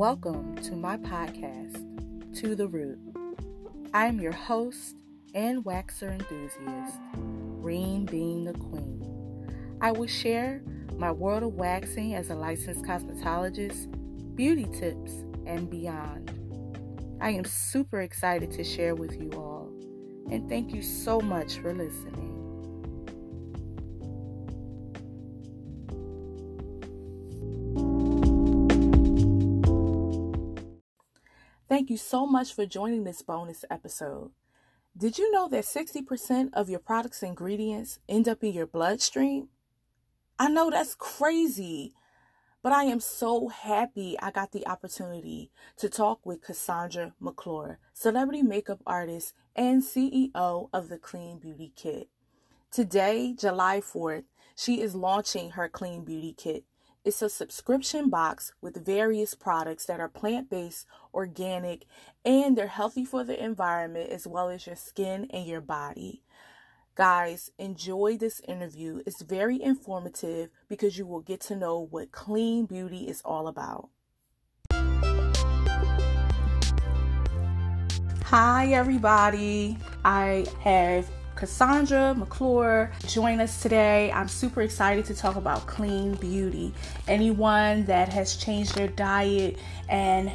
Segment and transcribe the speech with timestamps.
[0.00, 1.76] Welcome to my podcast,
[2.40, 2.98] To the Root.
[3.92, 4.96] I am your host
[5.34, 9.46] and waxer enthusiast, Reen being the Queen.
[9.82, 10.62] I will share
[10.96, 13.94] my world of waxing as a licensed cosmetologist,
[14.36, 15.12] beauty tips,
[15.44, 16.32] and beyond.
[17.20, 19.68] I am super excited to share with you all,
[20.30, 22.29] and thank you so much for listening.
[31.90, 34.30] You so much for joining this bonus episode.
[34.96, 39.48] Did you know that 60% of your product's ingredients end up in your bloodstream?
[40.38, 41.92] I know that's crazy,
[42.62, 48.42] but I am so happy I got the opportunity to talk with Cassandra McClure, celebrity
[48.42, 52.08] makeup artist and CEO of the Clean Beauty Kit.
[52.70, 56.64] Today, July 4th, she is launching her Clean Beauty Kit
[57.02, 61.86] it's a subscription box with various products that are plant based, organic,
[62.24, 66.22] and they're healthy for the environment as well as your skin and your body.
[66.94, 69.00] Guys, enjoy this interview.
[69.06, 73.88] It's very informative because you will get to know what clean beauty is all about.
[78.24, 79.78] Hi, everybody.
[80.04, 81.08] I have
[81.40, 84.12] Cassandra McClure join us today.
[84.12, 86.74] I'm super excited to talk about clean beauty.
[87.08, 90.30] Anyone that has changed their diet and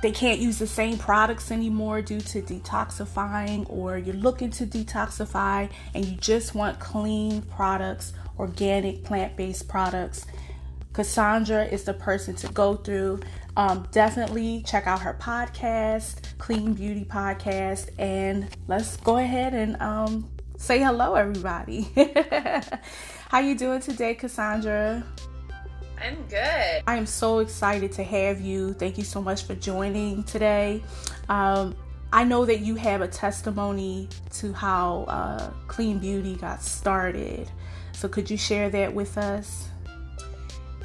[0.00, 5.68] they can't use the same products anymore due to detoxifying, or you're looking to detoxify
[5.92, 10.24] and you just want clean products, organic, plant based products.
[10.98, 13.20] Cassandra is the person to go through.
[13.56, 20.28] Um, definitely check out her podcast, Clean Beauty Podcast, and let's go ahead and um,
[20.56, 21.88] say hello, everybody.
[23.28, 25.04] How you doing today, Cassandra?
[26.02, 26.82] I'm good.
[26.88, 28.72] I am so excited to have you.
[28.72, 30.82] Thank you so much for joining today.
[31.28, 31.76] Um,
[32.12, 37.48] I know that you have a testimony to how uh, Clean Beauty got started.
[37.92, 39.68] So, could you share that with us?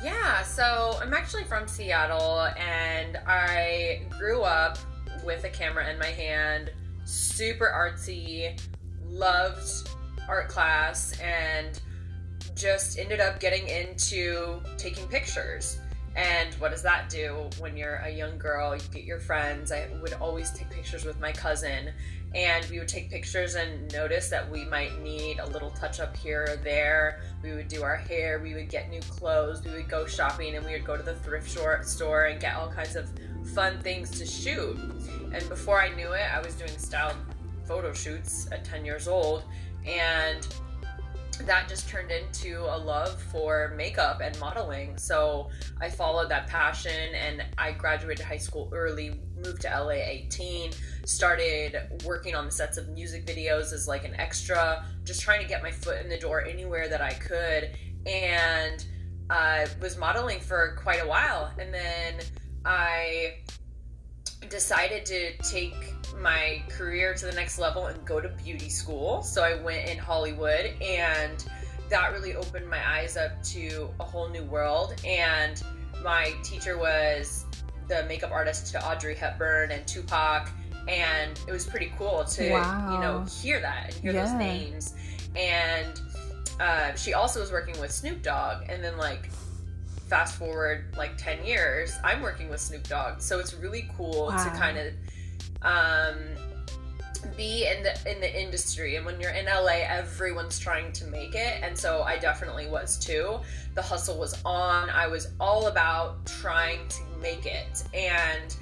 [0.04, 4.78] Yeah, so I'm actually from Seattle and I grew up
[5.24, 6.72] with a camera in my hand,
[7.06, 8.60] super artsy,
[9.08, 9.90] loved
[10.28, 11.80] art class, and
[12.54, 15.80] just ended up getting into taking pictures.
[16.18, 18.76] And what does that do when you're a young girl?
[18.76, 19.72] You get your friends.
[19.72, 21.94] I would always take pictures with my cousin,
[22.36, 26.18] and we would take pictures and notice that we might need a little touch up
[26.18, 27.22] here or there.
[27.44, 30.66] We would do our hair, we would get new clothes, we would go shopping, and
[30.66, 33.10] we would go to the thrift store and get all kinds of
[33.54, 34.78] fun things to shoot.
[35.32, 37.18] And before I knew it, I was doing styled
[37.66, 39.44] photo shoots at 10 years old,
[39.86, 40.48] and
[41.40, 44.98] that just turned into a love for makeup and modeling.
[44.98, 45.50] So
[45.82, 50.72] I followed that passion and I graduated high school early, moved to LA 18,
[51.06, 55.48] started working on the sets of music videos as like an extra, just trying to
[55.48, 57.72] get my foot in the door anywhere that I could.
[58.06, 58.86] And
[59.30, 61.52] I uh, was modeling for quite a while.
[61.58, 62.20] And then
[62.66, 63.38] I
[64.50, 65.76] decided to take
[66.20, 69.24] my career to the next level and go to beauty school.
[69.24, 71.44] So I went in Hollywood and
[71.90, 74.96] that really opened my eyes up to a whole new world.
[75.06, 75.62] And
[76.04, 77.46] my teacher was
[77.88, 80.50] the makeup artist to Audrey Hepburn and Tupac.
[80.88, 82.94] And it was pretty cool to, wow.
[82.94, 84.26] you know, hear that and hear yeah.
[84.26, 84.94] those names.
[85.36, 86.02] And
[86.60, 88.64] uh, she also was working with Snoop Dogg.
[88.70, 89.30] And then, like,
[90.14, 93.20] fast forward like 10 years, I'm working with Snoop Dogg.
[93.20, 94.44] So it's really cool wow.
[94.44, 94.94] to kind of
[95.64, 96.20] um,
[97.36, 98.96] be in the in the industry.
[98.96, 101.64] And when you're in LA everyone's trying to make it.
[101.64, 103.40] And so I definitely was too.
[103.74, 104.92] The hustle was on.
[104.92, 107.84] I was all about trying to make it.
[107.96, 108.56] And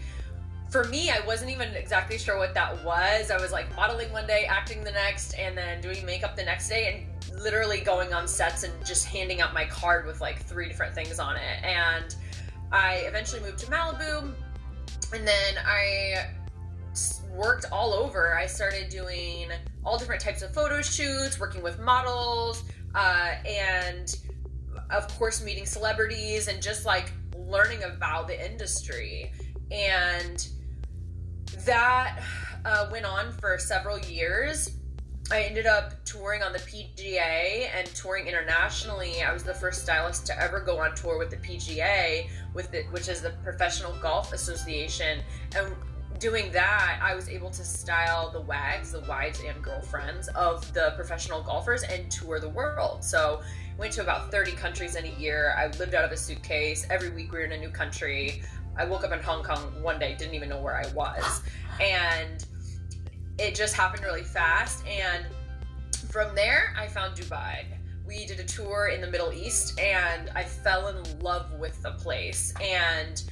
[0.71, 4.25] for me I wasn't even exactly sure what that was I was like modeling one
[4.25, 8.27] day acting the next and then doing makeup the next day and literally going on
[8.27, 12.15] sets and just handing out my card with like three different things on it and
[12.71, 14.33] I eventually moved to Malibu
[15.13, 16.29] and then I
[17.33, 18.35] worked all over.
[18.35, 19.49] I started doing
[19.83, 22.63] all different types of photo shoots, working with models,
[22.95, 24.15] uh, and
[24.89, 29.31] of course, meeting celebrities and just like learning about the industry.
[29.71, 30.45] And
[31.65, 32.21] that
[32.65, 34.71] uh, went on for several years.
[35.31, 39.23] I ended up touring on the PGA and touring internationally.
[39.23, 42.83] I was the first stylist to ever go on tour with the PGA, with the,
[42.91, 45.21] which is the Professional Golf Association,
[45.55, 45.73] and
[46.21, 50.93] doing that, I was able to style the wags, the wives and girlfriends of the
[50.95, 53.03] professional golfers and tour the world.
[53.03, 53.41] So
[53.77, 55.55] went to about 30 countries in a year.
[55.57, 56.85] I lived out of a suitcase.
[56.91, 58.43] Every week we were in a new country.
[58.77, 61.41] I woke up in Hong Kong one day, didn't even know where I was.
[61.79, 62.45] And
[63.37, 64.85] it just happened really fast.
[64.87, 65.25] And
[66.09, 67.65] from there, I found Dubai.
[68.05, 71.91] We did a tour in the Middle East and I fell in love with the
[71.91, 72.53] place.
[72.61, 73.23] And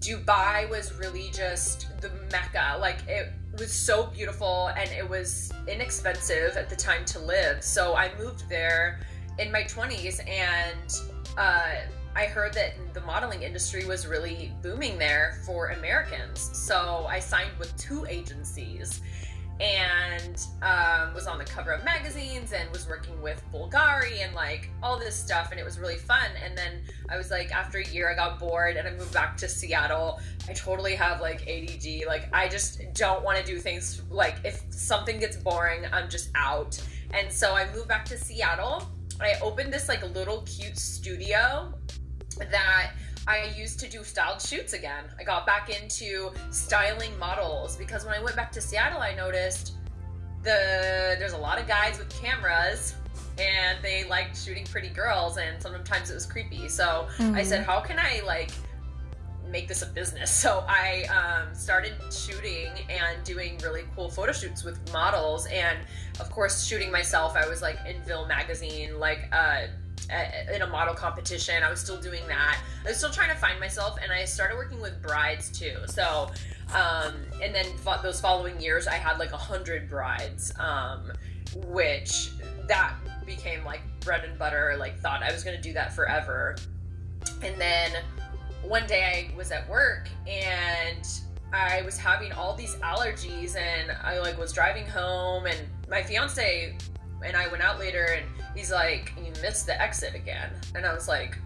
[0.00, 2.76] Dubai was really just the mecca.
[2.80, 7.62] Like it was so beautiful and it was inexpensive at the time to live.
[7.62, 9.00] So I moved there
[9.38, 11.00] in my 20s and
[11.36, 11.74] uh,
[12.16, 16.50] I heard that the modeling industry was really booming there for Americans.
[16.54, 19.02] So I signed with two agencies
[19.60, 24.70] and um, was on the cover of magazines and was working with Bulgari and like
[24.82, 26.30] all this stuff and it was really fun.
[26.42, 26.80] And then
[27.10, 30.18] I was like after a year I got bored and I moved back to Seattle.
[30.48, 34.62] I totally have like ADD like I just don't want to do things like if
[34.70, 36.82] something gets boring I'm just out.
[37.12, 38.88] And so I moved back to Seattle.
[39.20, 41.74] I opened this like little cute studio
[42.36, 42.92] that
[43.26, 45.04] I used to do styled shoots again.
[45.18, 49.72] I got back into styling models because when I went back to Seattle, I noticed
[50.42, 52.94] the there's a lot of guys with cameras
[53.38, 56.68] and they liked shooting pretty girls and sometimes it was creepy.
[56.68, 57.34] So mm-hmm.
[57.34, 58.52] I said, how can I like
[59.50, 60.30] make this a business?
[60.46, 65.78] So I um, started shooting and doing really cool photo shoots with models and
[66.20, 67.36] of course shooting myself.
[67.36, 69.66] I was like in Ville magazine, like uh,
[70.54, 71.62] in a model competition.
[71.62, 72.60] I was still doing that.
[72.84, 75.76] I was still trying to find myself, and I started working with brides too.
[75.86, 76.30] So,
[76.74, 77.66] um, and then
[78.02, 81.12] those following years, I had like a hundred brides, um,
[81.68, 82.30] which
[82.68, 82.94] that
[83.24, 84.76] became like bread and butter.
[84.78, 86.56] Like, thought I was going to do that forever.
[87.42, 87.92] And then
[88.62, 91.06] one day I was at work and
[91.52, 95.58] I was having all these allergies, and I like was driving home, and
[95.88, 96.76] my fiance
[97.26, 98.24] and I went out later and
[98.54, 100.50] he's like, You missed the exit again.
[100.74, 101.36] And I was like,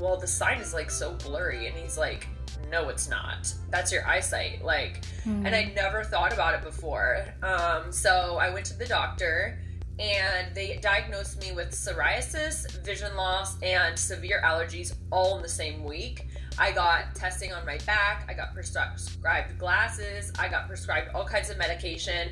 [0.00, 1.66] Well, the sign is like so blurry.
[1.66, 2.26] And he's like,
[2.70, 3.52] No, it's not.
[3.70, 4.64] That's your eyesight.
[4.64, 5.46] Like, mm.
[5.46, 7.26] and I never thought about it before.
[7.42, 9.58] Um, so I went to the doctor
[9.98, 15.82] and they diagnosed me with psoriasis, vision loss, and severe allergies all in the same
[15.82, 16.28] week.
[16.56, 21.50] I got testing on my back, I got prescribed glasses, I got prescribed all kinds
[21.50, 22.30] of medication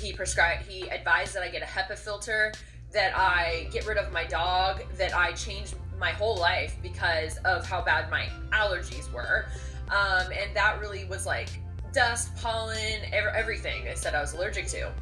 [0.00, 2.52] he prescribed he advised that I get a HEPA filter,
[2.92, 7.66] that I get rid of my dog, that I change my whole life because of
[7.66, 9.46] how bad my allergies were.
[9.88, 11.48] Um, and that really was like
[11.92, 14.92] dust, pollen, everything they said I was allergic to.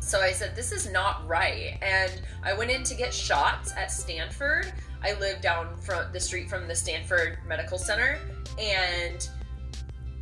[0.00, 1.78] So I said, this is not right.
[1.82, 4.72] And I went in to get shots at Stanford.
[5.02, 8.18] I live down from the street from the Stanford Medical Center.
[8.58, 9.28] And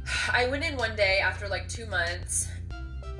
[0.32, 2.48] I went in one day after like two months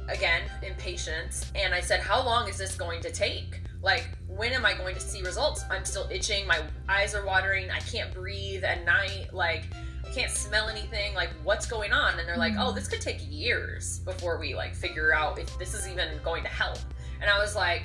[0.09, 1.51] again, impatience.
[1.55, 3.61] And I said, How long is this going to take?
[3.83, 5.65] Like, when am I going to see results?
[5.71, 6.47] I'm still itching.
[6.47, 7.71] My eyes are watering.
[7.71, 9.29] I can't breathe at night.
[9.33, 9.65] Like,
[10.05, 11.15] I can't smell anything.
[11.15, 12.19] Like, what's going on?
[12.19, 12.65] And they're like, mm.
[12.65, 16.43] Oh, this could take years before we like figure out if this is even going
[16.43, 16.79] to help.
[17.21, 17.83] And I was like,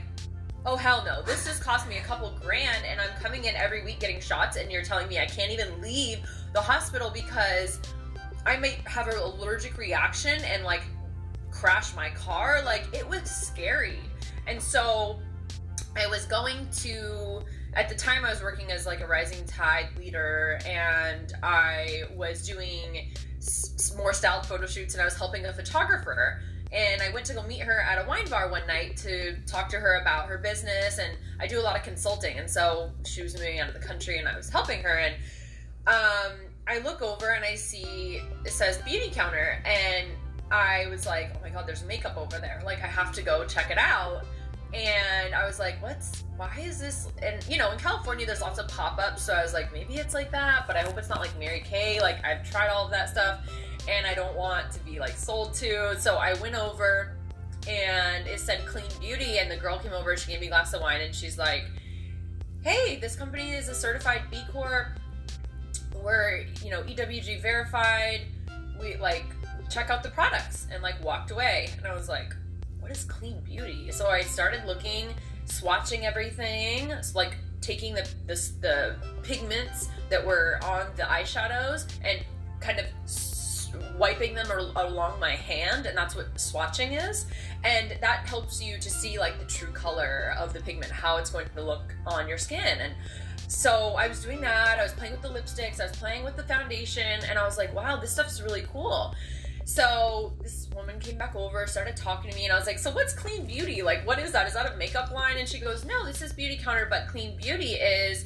[0.63, 1.23] Oh hell no!
[1.23, 4.57] This just cost me a couple grand, and I'm coming in every week getting shots,
[4.57, 6.19] and you're telling me I can't even leave
[6.53, 7.79] the hospital because
[8.45, 10.83] I might have an allergic reaction and like
[11.51, 12.61] crash my car.
[12.63, 13.99] Like it was scary.
[14.47, 15.19] And so
[15.97, 17.43] I was going to
[17.73, 22.45] at the time I was working as like a rising tide leader and I was
[22.45, 26.41] doing s- more styled photo shoots and I was helping a photographer
[26.73, 29.69] and I went to go meet her at a wine bar one night to talk
[29.69, 33.21] to her about her business and I do a lot of consulting and so she
[33.21, 35.15] was moving out of the country and I was helping her and
[35.87, 36.37] um,
[36.67, 40.07] I look over and I see it says Beautycounter and
[40.51, 42.61] I was like, oh my god, there's makeup over there.
[42.65, 44.23] Like I have to go check it out.
[44.73, 47.09] And I was like, what's why is this?
[47.21, 49.23] And you know, in California, there's lots of pop ups.
[49.23, 51.61] So I was like, maybe it's like that, but I hope it's not like Mary
[51.61, 51.99] Kay.
[52.01, 53.49] Like I've tried all of that stuff
[53.89, 55.99] and I don't want to be like sold to.
[55.99, 57.15] So I went over
[57.67, 59.39] and it said clean beauty.
[59.39, 61.63] And the girl came over, she gave me a glass of wine and she's like,
[62.63, 64.87] hey, this company is a certified B Corp.
[66.03, 68.21] We're, you know, EWG verified.
[68.79, 69.25] We like
[69.71, 71.69] check out the products and like walked away.
[71.77, 72.35] And I was like,
[72.79, 73.91] what is clean beauty?
[73.91, 75.13] So I started looking,
[75.45, 82.19] swatching everything, so like taking the, the the pigments that were on the eyeshadows and
[82.59, 82.85] kind of
[83.97, 87.27] wiping them along my hand and that's what swatching is.
[87.63, 91.29] And that helps you to see like the true color of the pigment how it's
[91.29, 92.79] going to look on your skin.
[92.79, 92.93] And
[93.47, 94.79] so I was doing that.
[94.79, 95.79] I was playing with the lipsticks.
[95.79, 97.21] I was playing with the foundation.
[97.29, 99.15] And I was like wow this stuff's really cool
[99.73, 102.91] so this woman came back over, started talking to me, and I was like, "So
[102.91, 103.81] what's clean beauty?
[103.81, 104.47] Like, what is that?
[104.47, 107.73] Is that a makeup line?" And she goes, "No, this is Beautycounter, but clean beauty
[107.73, 108.25] is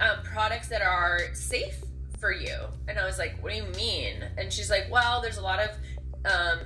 [0.00, 1.76] um, products that are safe
[2.22, 2.56] for you.
[2.86, 4.24] And I was like, what do you mean?
[4.38, 5.70] And she's like, well, there's a lot of
[6.24, 6.60] um,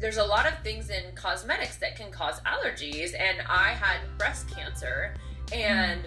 [0.00, 3.12] there's a lot of things in cosmetics that can cause allergies.
[3.18, 5.14] And I had breast cancer,
[5.52, 6.02] and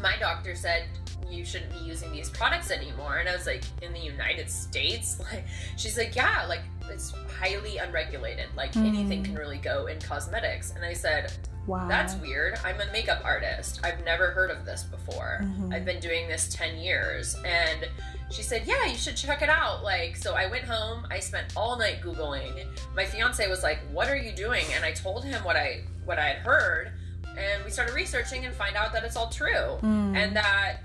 [0.00, 0.84] my doctor said
[1.30, 3.16] you shouldn't be using these products anymore.
[3.18, 5.44] And I was like, in the United States, like
[5.76, 8.46] she's like, yeah, like it's highly unregulated.
[8.56, 8.86] Like Mm.
[8.88, 10.72] anything can really go in cosmetics.
[10.76, 11.32] And I said,
[11.66, 11.88] Wow.
[11.88, 12.58] that's weird.
[12.64, 13.80] I'm a makeup artist.
[13.82, 15.40] I've never heard of this before.
[15.42, 15.74] Mhm.
[15.74, 17.34] I've been doing this 10 years.
[17.44, 17.88] And
[18.30, 19.82] she said, Yeah, you should check it out.
[19.82, 22.66] Like, so I went home, I spent all night Googling.
[22.94, 24.64] My fiance was like, What are you doing?
[24.76, 26.92] And I told him what I what I had heard.
[27.36, 29.78] And we started researching and find out that it's all true.
[29.82, 30.16] Mm.
[30.16, 30.78] And that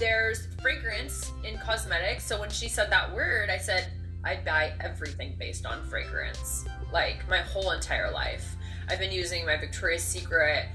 [0.00, 2.24] there's fragrance in cosmetics.
[2.24, 3.92] So when she said that word, I said,
[4.24, 6.64] I buy everything based on fragrance.
[6.92, 8.56] Like my whole entire life.
[8.88, 10.66] I've been using my Victoria's Secret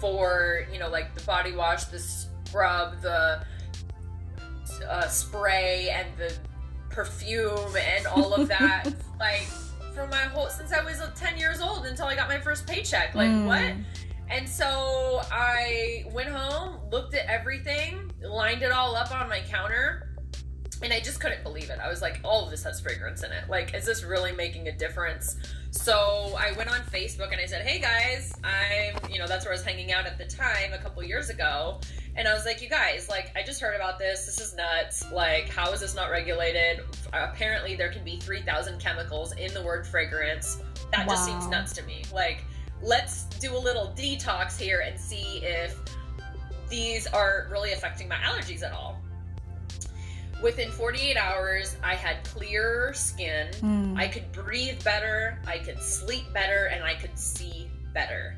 [0.00, 3.42] for, you know, like the body wash, the scrub, the
[4.88, 6.32] uh, spray, and the
[6.88, 8.84] perfume, and all of that.
[9.20, 9.42] like
[9.94, 12.66] from my whole, since I was uh, 10 years old until I got my first
[12.66, 13.14] paycheck.
[13.14, 13.46] Like, Mm.
[13.46, 13.74] what?
[14.28, 20.16] And so I went home, looked at everything, lined it all up on my counter,
[20.82, 21.78] and I just couldn't believe it.
[21.82, 23.48] I was like, all of this has fragrance in it.
[23.48, 25.36] Like, is this really making a difference?
[25.70, 29.52] So I went on Facebook and I said, hey guys, I'm, you know, that's where
[29.52, 31.80] I was hanging out at the time a couple years ago.
[32.14, 34.26] And I was like, you guys, like, I just heard about this.
[34.26, 35.10] This is nuts.
[35.12, 36.80] Like, how is this not regulated?
[37.12, 40.58] Apparently, there can be 3,000 chemicals in the word fragrance.
[40.92, 42.04] That just seems nuts to me.
[42.12, 42.44] Like,
[42.82, 45.78] let's do a little detox here and see if
[46.68, 49.00] these are really affecting my allergies at all.
[50.42, 53.48] Within 48 hours, I had clearer skin.
[53.60, 53.98] Mm.
[53.98, 58.36] I could breathe better, I could sleep better, and I could see better.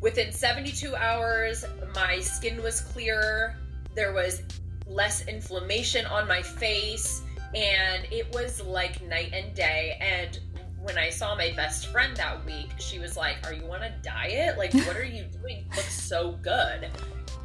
[0.00, 3.56] Within 72 hours, my skin was clearer,
[3.94, 4.42] there was
[4.86, 7.22] less inflammation on my face,
[7.54, 9.98] and it was like night and day.
[10.00, 10.40] And
[10.82, 13.90] when I saw my best friend that week, she was like, Are you on a
[14.02, 14.58] diet?
[14.58, 15.58] Like, what are you doing?
[15.58, 16.88] You look so good.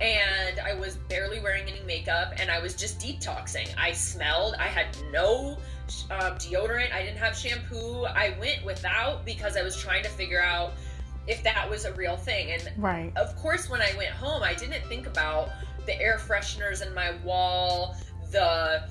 [0.02, 3.68] And I was barely wearing any makeup, and I was just detoxing.
[3.78, 5.58] I smelled, I had no
[6.12, 6.94] um, deodorant.
[6.94, 8.06] I didn't have shampoo.
[8.06, 10.74] I went without because I was trying to figure out
[11.26, 12.52] if that was a real thing.
[12.52, 13.12] And Right.
[13.16, 15.50] of course, when I went home, I didn't think about
[15.86, 17.96] the air fresheners in my wall,
[18.32, 18.84] the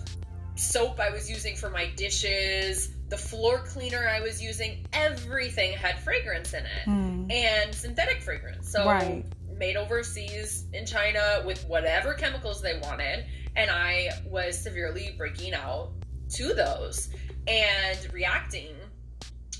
[0.56, 4.84] soap I was using for my dishes, the floor cleaner I was using.
[4.92, 7.32] Everything had fragrance in it Mm.
[7.32, 8.70] and synthetic fragrance.
[8.70, 9.24] So Right.
[9.56, 15.92] made overseas in China with whatever chemicals they wanted, and I was severely breaking out
[16.34, 17.08] to those
[17.46, 18.74] and reacting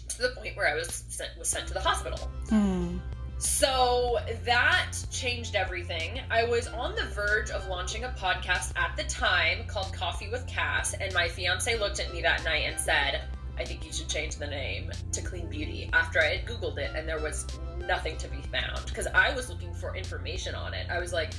[0.08, 2.30] to the point where I was sent was sent to the hospital.
[2.50, 3.00] Mm.
[3.38, 6.20] So that changed everything.
[6.30, 10.46] I was on the verge of launching a podcast at the time called Coffee with
[10.46, 13.20] Cass, and my fiance looked at me that night and said,
[13.58, 16.92] I think you should change the name to Clean Beauty after I had Googled it
[16.94, 17.46] and there was
[17.78, 20.86] nothing to be found because I was looking for information on it.
[20.90, 21.34] I was like,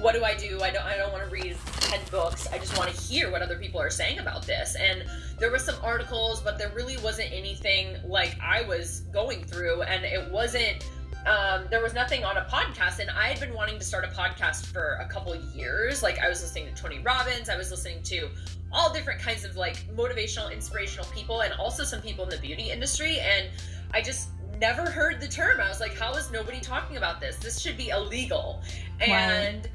[0.00, 0.60] what do I do?
[0.60, 2.46] I don't I don't want to read 10 books.
[2.52, 4.76] I just want to hear what other people are saying about this.
[4.76, 5.04] And
[5.38, 10.04] there were some articles, but there really wasn't anything like I was going through and
[10.04, 10.84] it wasn't
[11.26, 14.08] um, there was nothing on a podcast and i had been wanting to start a
[14.08, 18.00] podcast for a couple years like i was listening to tony robbins i was listening
[18.04, 18.28] to
[18.76, 22.70] all different kinds of like motivational inspirational people and also some people in the beauty
[22.70, 23.48] industry and
[23.94, 24.28] i just
[24.60, 25.60] never heard the term.
[25.60, 27.36] I was like how is nobody talking about this?
[27.36, 28.62] This should be illegal.
[29.00, 29.68] And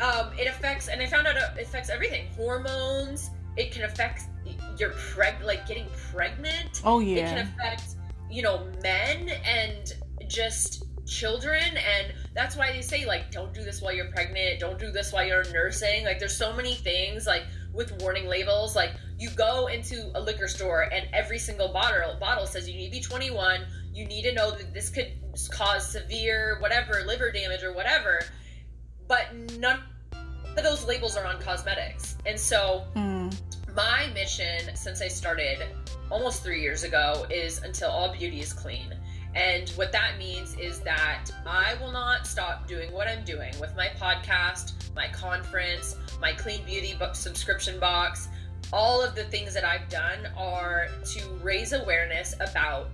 [0.00, 2.28] um, it affects and i found out it affects everything.
[2.36, 4.24] Hormones it can affect
[4.78, 6.82] your preg like getting pregnant.
[6.84, 7.16] Oh yeah.
[7.16, 7.96] it can affect
[8.30, 9.94] you know men and
[10.28, 14.78] just children and that's why they say like don't do this while you're pregnant don't
[14.78, 17.42] do this while you're nursing like there's so many things like
[17.72, 22.46] with warning labels like you go into a liquor store and every single bottle bottle
[22.46, 23.60] says you need to be 21
[23.92, 25.12] you need to know that this could
[25.50, 28.20] cause severe whatever liver damage or whatever
[29.06, 29.26] but
[29.58, 29.80] none
[30.56, 33.36] of those labels are on cosmetics and so Mm.
[33.74, 35.58] my mission since I started
[36.10, 38.94] almost three years ago is until all beauty is clean.
[39.34, 43.74] And what that means is that I will not stop doing what I'm doing with
[43.76, 48.28] my podcast, my conference, my clean beauty book subscription box.
[48.72, 52.90] All of the things that I've done are to raise awareness about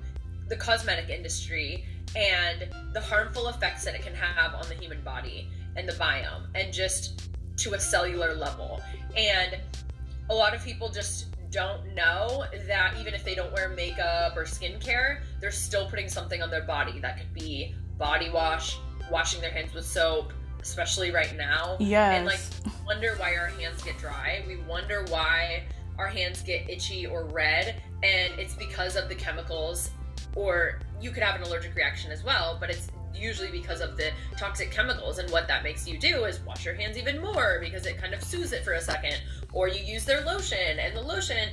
[0.49, 1.85] the cosmetic industry
[2.17, 6.47] and the harmful effects that it can have on the human body and the biome
[6.55, 7.29] and just
[7.59, 8.81] to a cellular level.
[9.17, 9.59] And
[10.29, 14.45] a lot of people just don't know that even if they don't wear makeup or
[14.45, 17.01] skincare, they're still putting something on their body.
[17.01, 18.79] That could be body wash,
[19.11, 21.77] washing their hands with soap, especially right now.
[21.81, 22.17] Yes.
[22.17, 22.41] And like
[22.87, 24.45] wonder why our hands get dry.
[24.47, 25.65] We wonder why
[25.99, 29.91] our hands get itchy or red, and it's because of the chemicals
[30.37, 34.11] or you could have an allergic reaction as well, but it's usually because of the
[34.37, 37.87] toxic chemicals and what that makes you do is wash your hands even more because
[37.87, 39.21] it kind of soothes it for a second
[39.53, 41.51] or you use their lotion and the lotion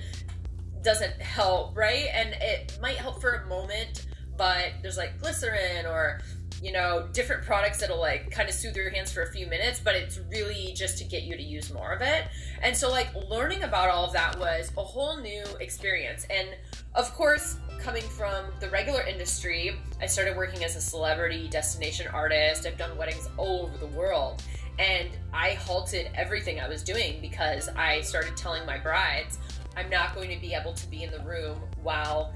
[0.81, 2.07] doesn't help right?
[2.13, 4.05] And it might help for a moment
[4.37, 6.21] but there's like glycerin or
[6.61, 9.79] you know different products that'll like kind of soothe your hands for a few minutes
[9.83, 12.25] but it's really just to get you to use more of it
[12.61, 16.49] and so like learning about all of that was a whole new experience and
[16.95, 22.65] of course coming from the regular industry, I started working as a celebrity destination artist.
[22.65, 24.43] I've done weddings all over the world.
[24.79, 29.39] And I halted everything I was doing because I started telling my brides,
[29.75, 32.33] I'm not going to be able to be in the room while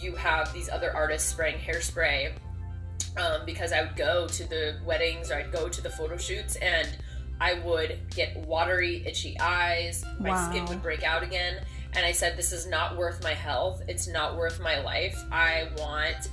[0.00, 2.32] you have these other artists spraying hairspray.
[3.16, 6.56] Um, because I would go to the weddings or I'd go to the photo shoots
[6.56, 6.96] and
[7.40, 10.04] I would get watery, itchy eyes.
[10.18, 10.50] My wow.
[10.50, 11.56] skin would break out again
[11.94, 13.82] and I said, This is not worth my health.
[13.88, 15.24] It's not worth my life.
[15.32, 16.30] I want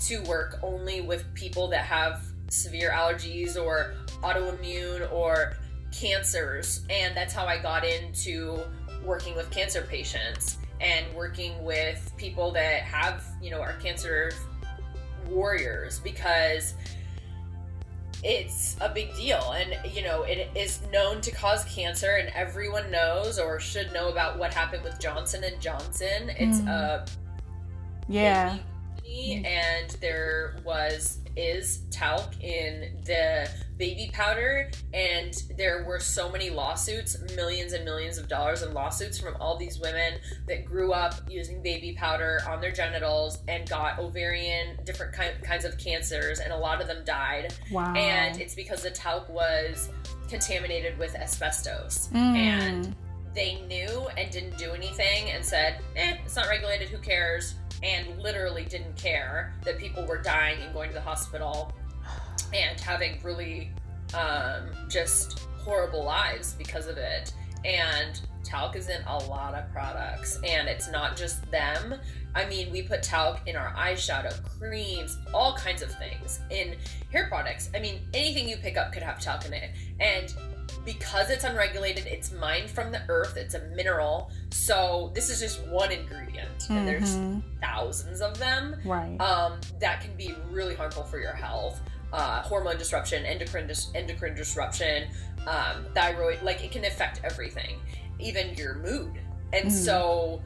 [0.00, 5.56] to work only with people that have severe allergies or autoimmune or
[5.92, 6.84] cancers.
[6.90, 8.60] And that's how I got into
[9.04, 14.32] working with cancer patients and working with people that have, you know, are cancer
[15.28, 16.74] warriors because
[18.22, 19.54] it's a big deal.
[19.56, 24.10] And you know it is known to cause cancer and everyone knows or should know
[24.10, 26.30] about what happened with johnson and johnson.
[26.38, 26.68] It's mm.
[26.68, 27.06] a
[28.08, 28.58] yeah.
[29.44, 37.16] and there was is talc in the baby powder and there were so many lawsuits
[37.34, 40.14] millions and millions of dollars in lawsuits from all these women
[40.46, 45.64] that grew up using baby powder on their genitals and got ovarian different ki- kinds
[45.64, 47.54] of cancers and a lot of them died.
[47.72, 47.94] Wow.
[47.94, 49.88] And it's because the talc was
[50.28, 52.10] contaminated with asbestos.
[52.12, 52.36] Mm.
[52.36, 52.96] and
[53.34, 58.18] they knew and didn't do anything and said eh it's not regulated who cares and
[58.18, 61.72] literally didn't care that people were dying and going to the hospital
[62.52, 63.70] and having really
[64.14, 67.32] um, just horrible lives because of it.
[67.64, 71.94] And talc is in a lot of products, and it's not just them.
[72.34, 76.40] I mean, we put talc in our eyeshadow, creams, all kinds of things.
[76.50, 76.76] In
[77.12, 79.70] hair products, I mean, anything you pick up could have talc in it.
[80.00, 80.34] And
[80.84, 84.30] because it's unregulated, it's mined from the earth, it's a mineral.
[84.50, 86.72] So this is just one ingredient, mm-hmm.
[86.72, 87.40] and there's mm-hmm.
[87.60, 88.76] thousands of them.
[88.84, 89.18] Right.
[89.20, 91.80] Um, that can be really harmful for your health.
[92.12, 95.08] Uh, hormone disruption, endocrine dis- endocrine disruption,
[95.46, 97.76] um, thyroid, like it can affect everything,
[98.18, 99.20] even your mood.
[99.52, 99.70] And mm.
[99.70, 100.42] so,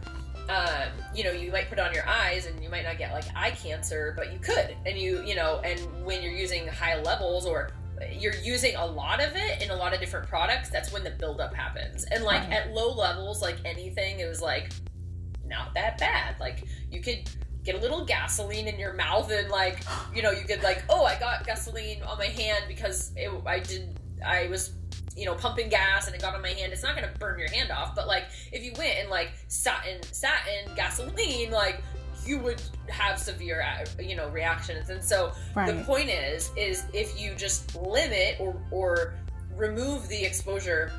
[0.48, 3.24] um, you know, you might put on your eyes and you might not get like
[3.34, 4.76] eye cancer, but you could.
[4.84, 7.70] And you, you know, and when you're using high levels or
[8.12, 11.11] you're using a lot of it in a lot of different products, that's when the
[11.11, 12.04] buildup happens.
[12.04, 12.52] And like right.
[12.52, 14.72] at low levels, like anything, it was like
[15.46, 16.38] not that bad.
[16.40, 17.28] Like you could
[17.64, 21.04] get a little gasoline in your mouth and like you know you could like oh
[21.04, 24.74] I got gasoline on my hand because it, I did I was
[25.16, 26.72] you know pumping gas and it got on my hand.
[26.72, 29.87] It's not gonna burn your hand off, but like if you went and like sat
[29.87, 31.83] in sat in gasoline like
[32.26, 34.90] you would have severe uh, you know reactions.
[34.90, 35.74] And so right.
[35.74, 39.14] the point is is if you just limit or or
[39.56, 40.92] remove the exposure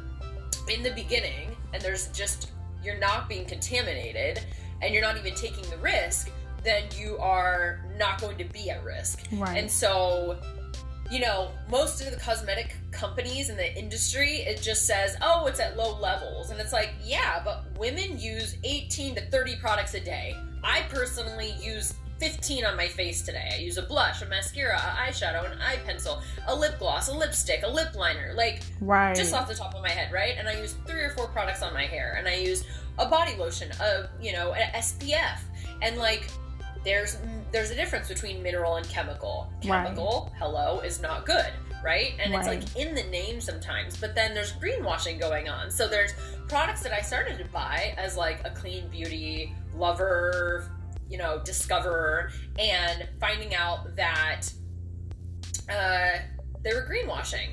[0.72, 2.52] in the beginning and there's just
[2.84, 4.40] you're not being contaminated
[4.82, 6.32] and you're not even taking the risk
[6.66, 9.22] then you are not going to be at risk.
[9.32, 9.58] Right.
[9.58, 10.38] And so
[11.12, 15.60] you know, most of the cosmetic companies in the industry, it just says, oh, it's
[15.60, 16.50] at low levels.
[16.50, 20.36] And it's like, yeah, but women use 18 to 30 products a day.
[20.64, 23.52] I personally use 15 on my face today.
[23.54, 27.14] I use a blush, a mascara, an eyeshadow, an eye pencil, a lip gloss, a
[27.14, 28.34] lipstick, a lip liner.
[28.36, 29.16] Like, right.
[29.16, 30.36] just off the top of my head, right?
[30.38, 32.16] And I use three or four products on my hair.
[32.18, 32.64] And I use
[32.98, 35.40] a body lotion, a, you know, an SPF.
[35.82, 36.30] And like,
[36.86, 37.18] there's
[37.52, 39.52] there's a difference between mineral and chemical.
[39.62, 40.40] Chemical, right.
[40.40, 41.52] hello, is not good,
[41.84, 42.14] right?
[42.20, 42.40] And right.
[42.40, 45.72] it's like in the name sometimes, but then there's greenwashing going on.
[45.72, 46.14] So there's
[46.48, 50.70] products that I started to buy as like a clean beauty lover,
[51.10, 54.52] you know, discoverer, and finding out that
[55.70, 56.20] uh,
[56.64, 57.50] they were greenwashing.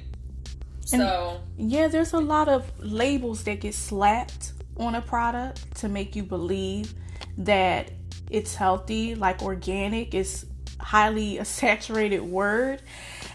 [0.84, 5.88] So and yeah, there's a lot of labels that get slapped on a product to
[5.88, 6.94] make you believe
[7.38, 7.92] that
[8.32, 10.46] it's healthy, like organic is
[10.80, 12.82] highly a saturated word.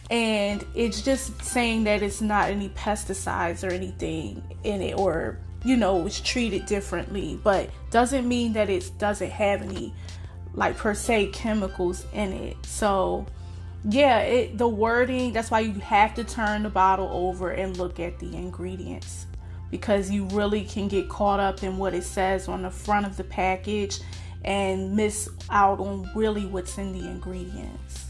[0.10, 5.76] And it's just saying that it's not any pesticides or anything in it, or you
[5.78, 9.94] know, it's treated differently, but doesn't mean that it doesn't have any,
[10.54, 12.58] like per se, chemicals in it.
[12.66, 13.26] So,
[13.90, 18.00] yeah, it the wording, that's why you have to turn the bottle over and look
[18.00, 19.28] at the ingredients
[19.70, 23.18] because you really can get caught up in what it says on the front of
[23.18, 24.00] the package
[24.44, 28.06] and miss out on really what's in the ingredients.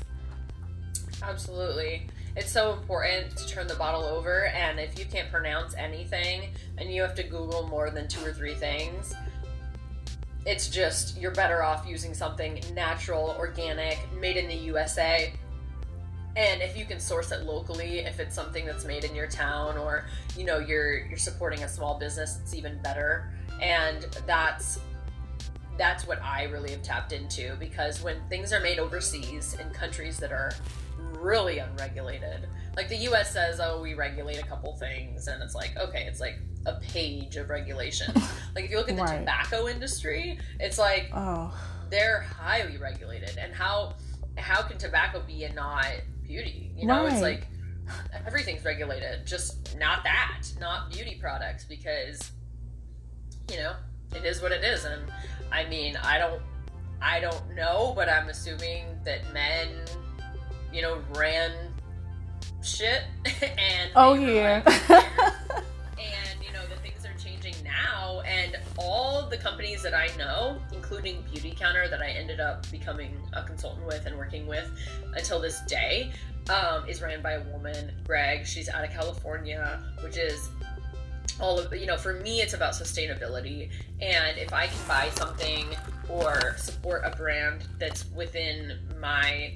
[1.21, 2.07] Absolutely.
[2.35, 6.93] It's so important to turn the bottle over, and if you can't pronounce anything and
[6.93, 9.15] you have to Google more than two or three things,
[10.45, 15.33] it's just you're better off using something natural, organic, made in the USA.
[16.37, 19.77] And if you can source it locally, if it's something that's made in your town
[19.77, 20.05] or
[20.37, 23.31] you know you're you're supporting a small business, it's even better.
[23.61, 24.79] And that's
[25.77, 30.17] that's what I really have tapped into because when things are made overseas in countries
[30.17, 30.51] that are
[31.19, 35.75] really unregulated, like the US says, oh, we regulate a couple things, and it's like,
[35.77, 38.15] okay, it's like a page of regulations.
[38.55, 39.19] like if you look at the right.
[39.19, 41.53] tobacco industry, it's like oh.
[41.89, 43.37] they're highly regulated.
[43.37, 43.95] And how
[44.37, 45.85] how can tobacco be and not
[46.23, 46.71] beauty?
[46.75, 47.13] You know, right.
[47.13, 47.47] it's like
[48.25, 52.31] everything's regulated, just not that, not beauty products, because
[53.49, 53.73] you know
[54.15, 54.85] it is what it is.
[54.85, 55.03] And
[55.51, 56.41] I mean, I don't
[57.01, 59.69] I don't know, but I'm assuming that men,
[60.73, 61.51] you know, ran
[62.63, 63.03] shit
[63.41, 64.61] and oh yeah.
[64.89, 68.21] and you know the things are changing now.
[68.21, 73.43] And all the companies that i know including Beautycounter that i ended up becoming a
[73.43, 74.69] consultant with and working with
[75.15, 76.11] until this day
[76.49, 78.45] um, is ran by a woman Gregg.
[78.45, 80.49] She's out of california which is
[81.39, 83.69] all of you know for me it's about sustainability
[84.01, 85.67] and if i can buy something
[86.09, 89.53] or support a brand that's within my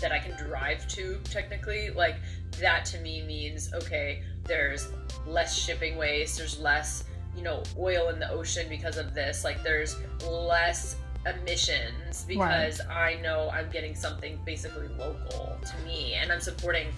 [0.00, 2.16] that I can drive to technically, like
[2.60, 4.88] that to me means okay, there's
[5.26, 7.04] less shipping waste, there's less,
[7.36, 13.16] you know, oil in the ocean because of this, like there's less emissions because right.
[13.18, 16.88] I know I'm getting something basically local to me and I'm supporting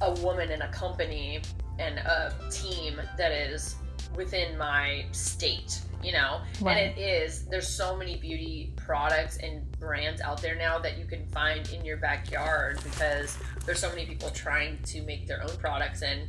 [0.00, 1.40] a woman in a company
[1.78, 3.76] and a team that is
[4.14, 6.76] within my state you know right.
[6.76, 11.04] and it is there's so many beauty products and brands out there now that you
[11.04, 15.56] can find in your backyard because there's so many people trying to make their own
[15.56, 16.22] products and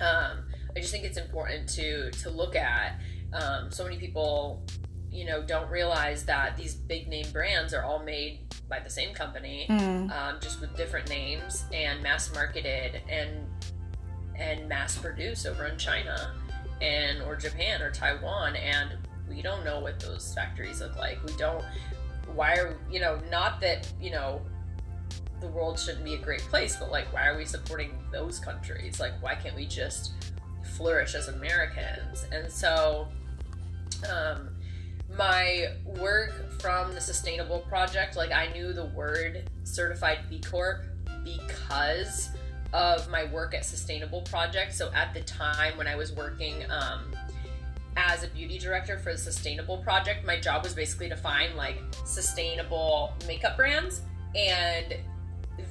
[0.00, 0.44] um,
[0.76, 3.00] i just think it's important to to look at
[3.32, 4.62] um, so many people
[5.10, 9.14] you know don't realize that these big name brands are all made by the same
[9.14, 10.10] company mm.
[10.12, 13.46] um, just with different names and mass marketed and
[14.38, 16.32] and mass produce over in china
[16.80, 18.90] and or Japan or Taiwan and
[19.28, 21.18] we don't know what those factories look like.
[21.26, 21.64] We don't
[22.34, 24.42] why are you know, not that, you know,
[25.40, 29.00] the world shouldn't be a great place, but like why are we supporting those countries?
[29.00, 30.12] Like why can't we just
[30.76, 32.26] flourish as Americans?
[32.32, 33.08] And so
[34.10, 34.50] um
[35.16, 40.84] my work from the sustainable project, like I knew the word certified B Corp
[41.24, 42.30] because
[42.72, 44.74] of my work at Sustainable Project.
[44.74, 47.14] So at the time when I was working um,
[47.96, 51.80] as a beauty director for the Sustainable Project, my job was basically to find like
[52.04, 54.02] sustainable makeup brands
[54.34, 54.94] and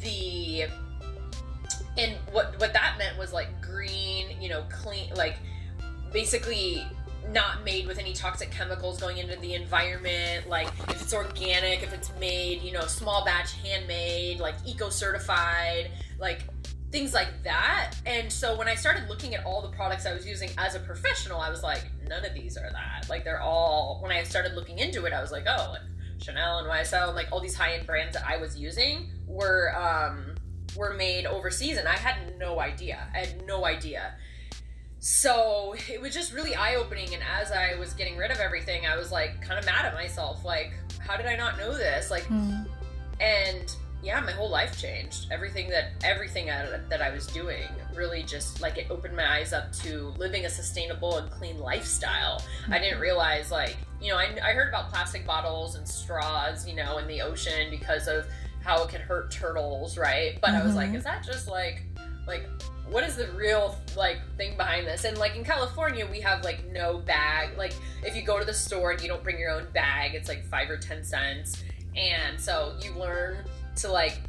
[0.02, 0.66] the
[1.98, 5.38] and what what that meant was like green, you know, clean like
[6.12, 6.84] basically
[7.32, 11.92] not made with any toxic chemicals going into the environment like if it's organic if
[11.92, 16.44] it's made you know small batch handmade like eco certified like
[16.96, 17.92] things like that.
[18.06, 20.80] And so when I started looking at all the products I was using as a
[20.80, 23.08] professional, I was like, none of these are that.
[23.10, 25.82] Like they're all when I started looking into it, I was like, oh, like
[26.20, 29.76] Chanel and YSL and like all these high end brands that I was using were
[29.76, 30.36] um
[30.78, 33.10] were made overseas and I had no idea.
[33.14, 34.14] I had no idea.
[35.00, 37.14] So it was just really eye opening.
[37.14, 39.96] And as I was getting rid of everything, I was like kind of mad at
[39.96, 40.46] myself.
[40.46, 42.10] Like, how did I not know this?
[42.10, 42.66] Like, mm.
[43.20, 45.26] and yeah, my whole life changed.
[45.32, 49.74] Everything that everything that I was doing really just like it opened my eyes up
[49.78, 52.40] to living a sustainable and clean lifestyle.
[52.40, 52.74] Mm-hmm.
[52.74, 56.76] I didn't realize like you know I, I heard about plastic bottles and straws you
[56.76, 58.28] know in the ocean because of
[58.64, 60.38] how it can hurt turtles, right?
[60.40, 60.62] But mm-hmm.
[60.62, 60.98] I was like, mm-hmm.
[60.98, 61.82] is that just like
[62.28, 62.48] like
[62.88, 66.64] what is the real like thing behind this and like in california we have like
[66.72, 69.66] no bag like if you go to the store and you don't bring your own
[69.74, 71.64] bag it's like five or ten cents
[71.96, 73.38] and so you learn
[73.78, 74.20] to like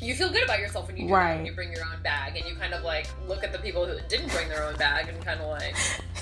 [0.00, 1.28] you feel good about yourself when you do right.
[1.28, 3.58] that when you bring your own bag and you kind of like look at the
[3.58, 5.76] people who didn't bring their own bag and kind of like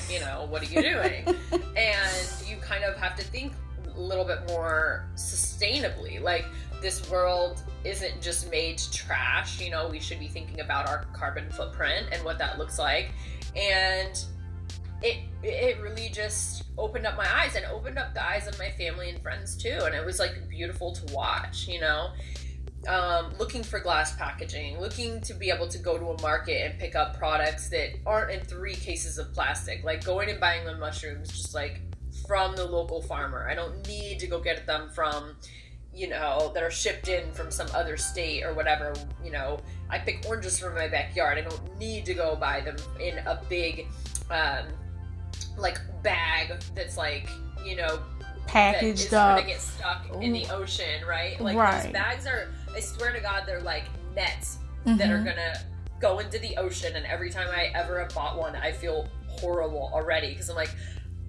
[0.09, 1.25] you know what are you doing?
[1.77, 3.53] And you kind of have to think
[3.97, 6.23] a little bit more sustainably.
[6.23, 6.47] Like
[6.81, 11.05] this world isn't just made to trash you know we should be thinking about our
[11.13, 13.11] carbon footprint and what that looks like.
[13.57, 14.25] And
[15.03, 18.71] it it really just opened up my eyes and opened up the eyes of my
[18.71, 19.81] family and friends too.
[19.83, 22.11] And it was like beautiful to watch you know
[22.89, 26.79] um, looking for glass packaging, looking to be able to go to a market and
[26.79, 30.77] pick up products that aren't in three cases of plastic, like going and buying the
[30.77, 31.81] mushrooms just like
[32.27, 33.49] from the local farmer.
[33.49, 35.37] I don't need to go get them from,
[35.95, 38.95] you know, that are shipped in from some other state or whatever.
[39.25, 41.39] You know, I pick oranges from my backyard.
[41.39, 43.87] I don't need to go buy them in a big,
[44.31, 44.67] um,
[45.57, 47.29] like bag that's like,
[47.65, 48.01] you know,
[48.47, 49.39] packaged that up.
[49.39, 50.21] Gonna get stuck Ooh.
[50.21, 51.41] in the ocean, right?
[51.41, 51.85] Like right.
[51.85, 52.49] these bags are.
[52.75, 53.85] I swear to God, they're like
[54.15, 54.97] nets mm-hmm.
[54.99, 55.27] that are mm-hmm.
[55.27, 55.61] gonna
[56.01, 56.97] go into the ocean.
[56.97, 60.75] And every time I ever have bought one, I feel horrible already because I'm like,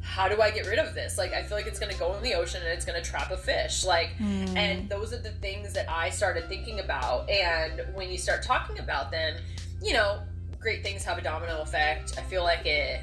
[0.06, 1.18] how do I get rid of this?
[1.18, 3.38] Like, I feel like it's to go in the ocean and it's to trap a
[3.38, 3.84] fish.
[3.84, 4.56] Like, mm.
[4.56, 7.28] and those are the things that I started thinking about.
[7.30, 9.36] And when you start talking about them,
[9.82, 10.22] you know,
[10.60, 12.18] great things have a domino effect.
[12.20, 13.02] I feel like it,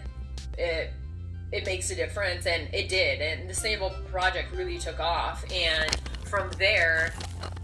[0.57, 0.91] it,
[1.51, 3.21] it makes a difference, and it did.
[3.21, 5.45] And the Sustainable Project really took off.
[5.53, 5.91] And
[6.25, 7.13] from there,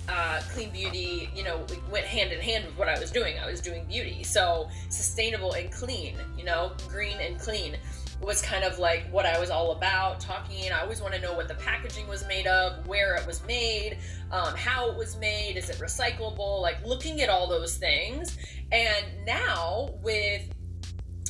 [0.08, 3.38] uh, clean beauty, you know, went hand in hand with what I was doing.
[3.38, 4.22] I was doing beauty.
[4.22, 7.76] So sustainable and clean, you know, green and clean
[8.20, 10.18] was kind of like what I was all about.
[10.20, 13.44] Talking, I always want to know what the packaging was made of, where it was
[13.46, 13.98] made,
[14.32, 18.36] um, how it was made, is it recyclable, like looking at all those things.
[18.72, 20.42] And now with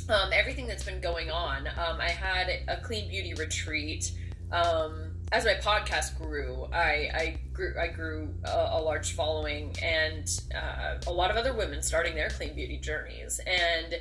[0.08, 4.12] um, everything that's been going on, um, I had a clean beauty retreat.
[4.50, 10.28] Um, as my podcast grew, I, I grew I grew a, a large following and
[10.54, 13.96] uh, a lot of other women starting their clean beauty journeys and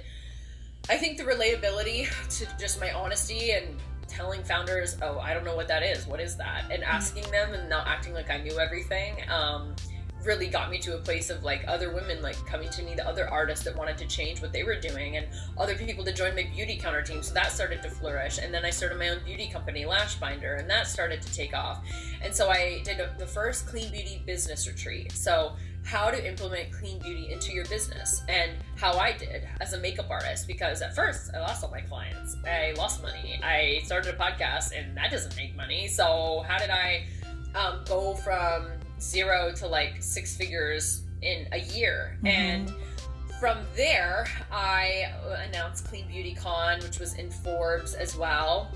[0.90, 5.56] I think the relatability to just my honesty and telling founders, oh, I don't know
[5.56, 6.08] what that is.
[6.08, 6.66] What is that?
[6.72, 6.92] And mm-hmm.
[6.92, 9.18] asking them and not acting like I knew everything.
[9.30, 9.76] Um,
[10.24, 13.08] really got me to a place of like other women like coming to me the
[13.08, 15.28] other artists that wanted to change what they were doing and
[15.58, 18.70] other people to join my Beautycounter team so that started to flourish and then i
[18.70, 21.84] started my own beauty company lashbinder and that started to take off
[22.22, 25.54] and so i did the first clean beauty business retreat so
[25.88, 30.10] how to implement clean beauty into your business and how I did as a makeup
[30.10, 32.36] artist because at first I lost all my clients.
[32.46, 33.40] I lost money.
[33.42, 35.88] I started a podcast and that doesn't make money.
[35.88, 37.06] So how did I
[37.56, 38.68] um, go from
[39.00, 42.18] zero to like six figures in a year?
[42.18, 42.28] Mm-hmm.
[42.28, 42.74] And
[43.40, 45.12] from there, I
[45.48, 48.72] announced Clean Beauty Con, which was in Forbes as well.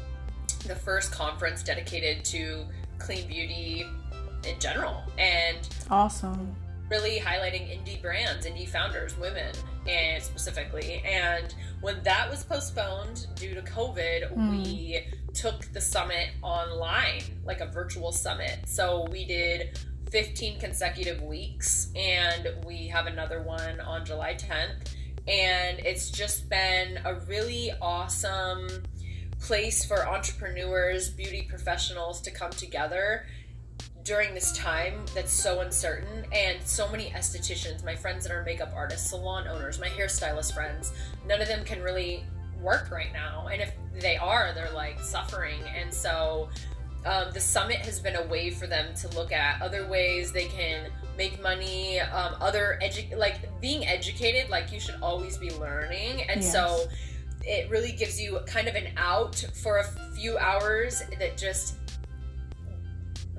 [0.68, 2.66] The first conference dedicated to
[3.00, 3.86] clean beauty
[4.48, 5.04] in general.
[5.18, 5.58] And
[5.90, 6.56] awesome
[6.92, 9.56] really highlighting indie brands, indie founders, women,
[9.88, 11.02] and specifically.
[11.06, 14.52] And when that was postponed due to COVID, mm.
[14.52, 18.60] we took the summit online, like a virtual summit.
[18.66, 19.80] So we did
[20.12, 24.94] 15 consecutive weeks, and we have another one on July 10th.
[25.28, 28.68] And it's just been a really awesome
[29.40, 33.26] place for entrepreneurs, beauty professionals to come together
[34.04, 38.72] during this time that's so uncertain and so many estheticians my friends that are makeup
[38.76, 40.92] artists salon owners my hairstylist friends
[41.28, 42.24] none of them can really
[42.60, 46.50] work right now and if they are they're like suffering and so
[47.06, 50.46] um, the summit has been a way for them to look at other ways they
[50.46, 56.24] can make money um, other edu- like being educated like you should always be learning
[56.30, 56.52] and yes.
[56.52, 56.86] so
[57.44, 59.84] it really gives you kind of an out for a
[60.16, 61.76] few hours that just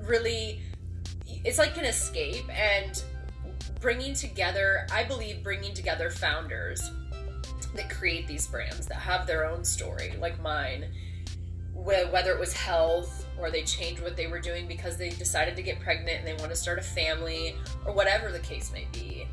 [0.03, 0.61] really
[1.45, 3.03] it's like an escape and
[3.79, 6.91] bringing together i believe bringing together founders
[7.75, 10.85] that create these brands that have their own story like mine
[11.73, 15.61] whether it was health or they changed what they were doing because they decided to
[15.61, 19.27] get pregnant and they want to start a family or whatever the case may be.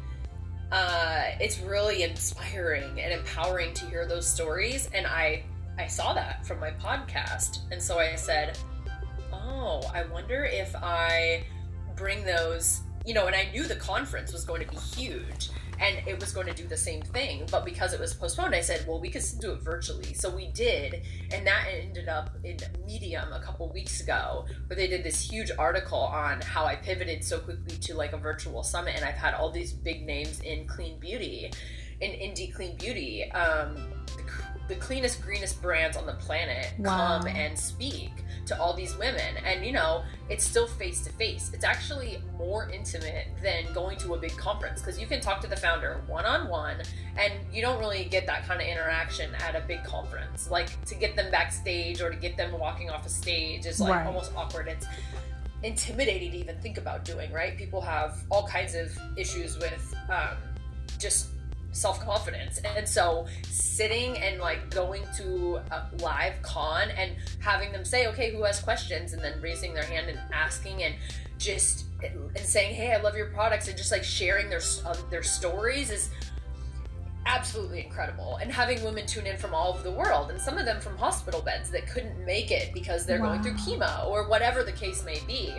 [0.73, 5.43] Uh, it's really inspiring and empowering to hear those stories and i
[5.79, 7.61] i saw that from my podcast.
[7.73, 8.57] And so i said
[9.61, 11.45] oh, I wonder if I
[11.97, 15.97] bring those, you know, and I knew the conference was going to be huge and
[16.07, 17.47] it was going to do the same thing.
[17.51, 20.13] But because it was postponed, I said, well, we could do it virtually.
[20.13, 21.03] So we did.
[21.33, 25.51] And that ended up in Medium a couple weeks ago, where they did this huge
[25.59, 28.95] article on how I pivoted so quickly to like a virtual summit.
[28.97, 31.51] And I've had all these big names in clean beauty,
[32.01, 33.31] in indie clean beauty.
[33.33, 33.77] Um,
[34.71, 37.19] the cleanest, greenest brands on the planet wow.
[37.19, 38.13] come and speak
[38.47, 39.37] to all these women.
[39.45, 41.51] And, you know, it's still face to face.
[41.53, 45.49] It's actually more intimate than going to a big conference because you can talk to
[45.49, 46.77] the founder one on one
[47.17, 50.49] and you don't really get that kind of interaction at a big conference.
[50.49, 53.91] Like to get them backstage or to get them walking off a stage is like
[53.91, 54.07] right.
[54.07, 54.69] almost awkward.
[54.69, 54.87] It's
[55.65, 57.59] intimidating to even think about doing, right?
[57.59, 60.37] People have all kinds of issues with um,
[60.97, 61.31] just
[61.73, 62.59] self confidence.
[62.59, 68.33] And so sitting and like going to a live con and having them say, okay,
[68.33, 69.13] who has questions?
[69.13, 70.95] And then raising their hand and asking and
[71.41, 75.23] just and saying, "Hey, I love your products," and just like sharing their um, their
[75.23, 76.11] stories is
[77.27, 78.37] absolutely incredible.
[78.37, 80.97] And having women tune in from all over the world, and some of them from
[80.97, 83.29] hospital beds that couldn't make it because they're wow.
[83.29, 85.53] going through chemo or whatever the case may be.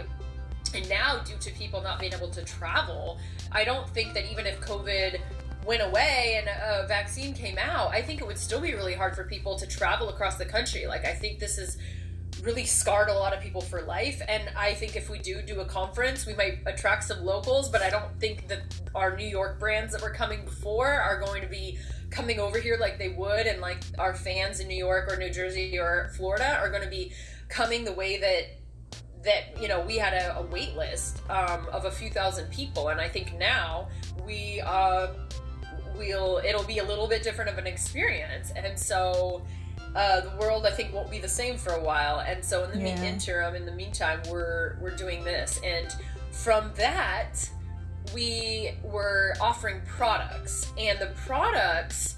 [0.74, 3.20] And now, due to people not being able to travel,
[3.52, 5.20] I don't think that even if COVID
[5.66, 9.16] went away and a vaccine came out, I think it would still be really hard
[9.16, 10.88] for people to travel across the country.
[10.88, 11.78] Like, I think this is
[12.44, 14.22] really scarred a lot of people for life.
[14.28, 17.82] And I think if we do do a conference, we might attract some locals, but
[17.82, 18.62] I don't think that
[18.96, 21.78] our New York brands that were coming before are going to be
[22.10, 25.30] coming over here like they would, and like our fans in New York or New
[25.30, 27.14] Jersey or Florida are going to be
[27.48, 28.48] coming the way that
[29.24, 32.88] that you know we had a, a wait list um, of a few thousand people
[32.88, 33.88] and i think now
[34.26, 35.08] we uh,
[36.02, 39.42] we'll it'll be a little bit different of an experience and so
[39.96, 42.20] uh, the world I think won't be the same for a while.
[42.20, 43.04] And so in the yeah.
[43.04, 45.94] interim, in the meantime, we're we're doing this, and
[46.32, 47.50] from that,
[48.14, 52.16] we were offering products, and the products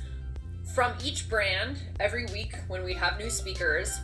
[0.76, 4.00] from each brand every week when we have new speakers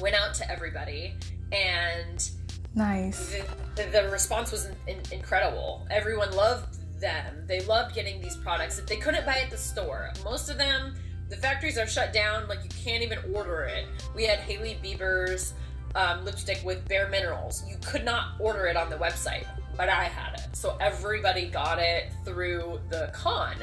[0.00, 1.14] went out to everybody,
[1.52, 2.30] and
[2.74, 3.34] nice.
[3.76, 5.86] The, the, response was in, in, incredible.
[5.90, 7.44] Everyone loved them.
[7.46, 10.10] They loved getting these products that they couldn't buy at the store.
[10.24, 10.94] Most of them
[11.28, 12.48] the factories are shut down.
[12.48, 13.86] Like you can't even order it.
[14.14, 15.54] We had Hailey Bieber's
[15.94, 17.68] um, lipstick with bareMinerals.
[17.68, 20.56] You could not order it on the website, but I had it.
[20.56, 23.56] So everybody got it through the con,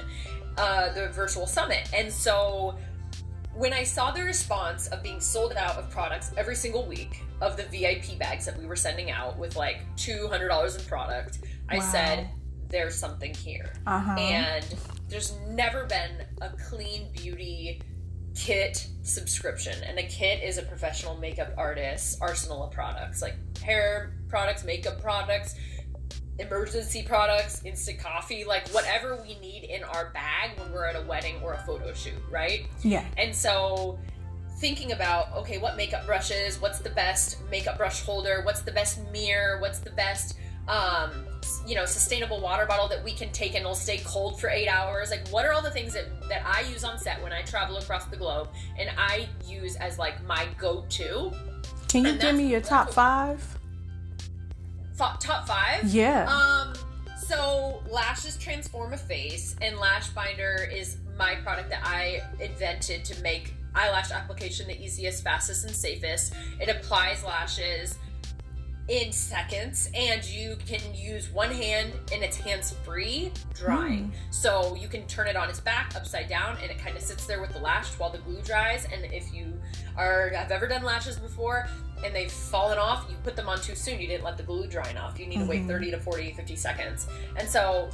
[0.57, 1.89] uh, the virtual summit.
[1.93, 2.77] And so
[3.53, 7.57] when I saw the response of being sold out of products every single week of
[7.57, 12.29] the VIP bags that we were sending out with like $200 in product, I said,
[12.71, 13.73] there's something here.
[13.85, 14.19] Uh-huh.
[14.19, 14.65] And
[15.09, 17.81] there's never been a clean beauty
[18.33, 24.13] kit subscription and a kit is a professional makeup artist arsenal of products like hair
[24.29, 25.55] products makeup products
[26.39, 31.01] emergency products instant coffee like whatever we need in our bag when we're at a
[31.01, 33.99] wedding or a photo shoot right yeah and so
[34.59, 39.01] thinking about okay what makeup brushes what's the best makeup brush holder what's the best
[39.11, 41.11] mirror what's the best um,
[41.65, 44.67] you know, sustainable water bottle that we can take and it'll stay cold for eight
[44.67, 45.11] hours.
[45.11, 47.77] Like, what are all the things that, that I use on set when I travel
[47.77, 51.31] across the globe and I use as like my go to?
[51.87, 53.57] Can you give me your top five?
[54.99, 55.83] F- top five?
[55.85, 56.25] Yeah.
[56.25, 56.73] Um,
[57.17, 63.21] so lashes transform a face, and Lash Binder is my product that I invented to
[63.21, 66.33] make eyelash application the easiest, fastest, and safest.
[66.59, 67.97] It applies lashes
[68.91, 74.33] in seconds and you can use one hand and it's hands free drying mm.
[74.33, 77.25] so you can turn it on its back upside down and it kind of sits
[77.25, 79.53] there with the lash while the glue dries and if you
[79.95, 81.69] are have ever done lashes before
[82.03, 84.67] and they've fallen off you put them on too soon you didn't let the glue
[84.67, 85.45] dry enough you need mm-hmm.
[85.45, 85.69] to wait mm-hmm.
[85.69, 87.89] 30 to 40 50 seconds and so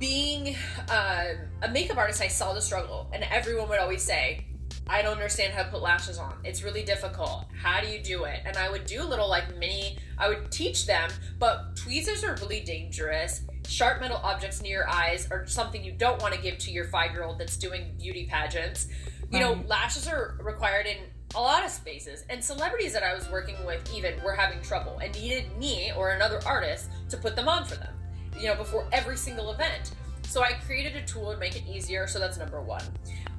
[0.00, 0.56] being
[0.88, 1.26] uh,
[1.60, 4.46] a makeup artist i saw the struggle and everyone would always say
[4.86, 6.34] I don't understand how to put lashes on.
[6.44, 7.46] It's really difficult.
[7.56, 8.40] How do you do it?
[8.44, 12.60] And I would do little like mini, I would teach them, but tweezers are really
[12.60, 13.42] dangerous.
[13.66, 16.84] Sharp metal objects near your eyes are something you don't want to give to your
[16.86, 18.88] five year old that's doing beauty pageants.
[19.32, 20.96] You know, lashes are required in
[21.34, 24.98] a lot of spaces, and celebrities that I was working with even were having trouble
[24.98, 27.92] and needed me or another artist to put them on for them,
[28.38, 29.92] you know, before every single event.
[30.22, 32.06] So I created a tool to make it easier.
[32.06, 32.82] So that's number one.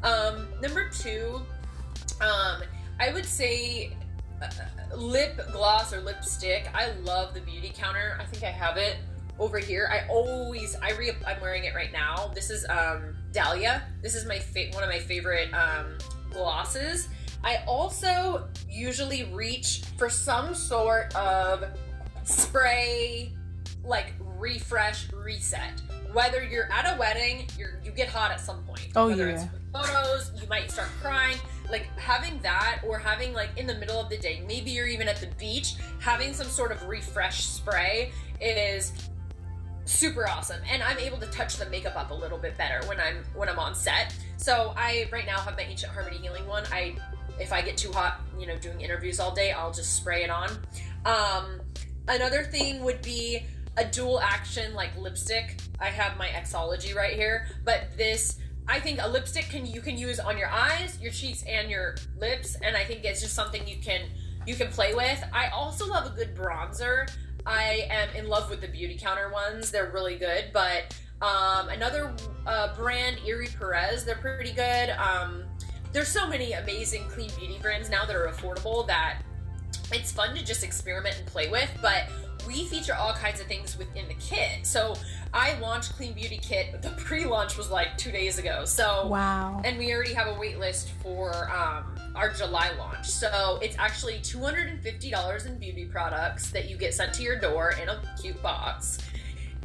[0.06, 1.42] Um, number two,
[2.22, 2.62] um,
[3.00, 3.92] I would say
[4.42, 6.70] uh, lip gloss or lipstick.
[6.76, 8.20] I love the Beautycounter.
[8.20, 8.98] I think I have it
[9.40, 9.90] over here.
[9.92, 12.32] I always I re I'm wearing it right now.
[12.36, 13.84] This is um Dahlia.
[14.02, 14.40] This is my
[14.74, 15.98] one of my favorite um
[16.32, 17.10] glosses.
[17.44, 21.66] I also usually reach for some sort of
[22.24, 23.34] spray
[23.84, 25.82] like refresh reset
[26.16, 28.88] whether you're at a wedding, you're you get hot at some point.
[28.96, 29.44] Oh whether yeah.
[29.74, 31.38] It's photos, you might start crying.
[31.70, 35.10] Like having that, or having like in the middle of the day, maybe you're even
[35.10, 38.94] at the beach, having some sort of refresh spray is
[39.86, 43.00] super awesome and i'm able to touch the makeup up a little bit better when
[43.00, 46.64] i'm when i'm on set so i right now have my ancient harmony healing one
[46.72, 46.96] i
[47.40, 50.32] if i get too hot you know doing interviews all day i'll just spray it
[50.32, 50.50] on
[51.06, 51.62] um
[52.08, 53.46] another thing would be
[53.78, 55.60] a dual action like lipstick.
[55.80, 59.98] I have my Axiology right here, but this I think a lipstick can you can
[59.98, 63.68] use on your eyes, your cheeks, and your lips, and I think it's just something
[63.68, 64.02] you can
[64.48, 65.24] you can play with.
[65.34, 67.10] I also love a good bronzer.
[67.46, 70.46] I am in love with the Beautycounter ones; they're really good.
[70.52, 72.14] But um, another
[72.48, 74.90] uh, brand, Ere Perez, they're pretty good.
[74.92, 75.44] Um,
[75.94, 79.22] there's so many amazing clean beauty brands now that are affordable that
[79.92, 81.70] it's fun to just experiment and play with.
[81.82, 82.10] But
[82.46, 84.66] we feature all kinds of things within the kit.
[84.66, 84.96] So
[85.34, 86.82] I launched Clean Beauty Kit.
[86.82, 88.66] The pre-launch was like two days ago.
[88.66, 93.08] So wow, and we already have a wait list for um, our July launch.
[93.08, 97.14] So it's actually two hundred and fifty dollars in beauty products that you get sent
[97.16, 99.00] to your door in a cute box,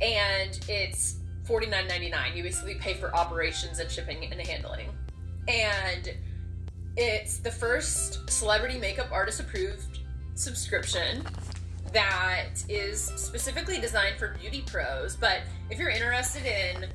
[0.03, 2.37] and it's forty nine ninety nine.
[2.37, 4.89] You basically pay for operations and shipping and handling,
[5.49, 6.15] and
[6.97, 10.01] it's the first celebrity makeup artist approved
[10.35, 11.25] subscription
[11.93, 15.17] that is specifically designed for beauty pros.
[15.17, 16.89] But if you're interested in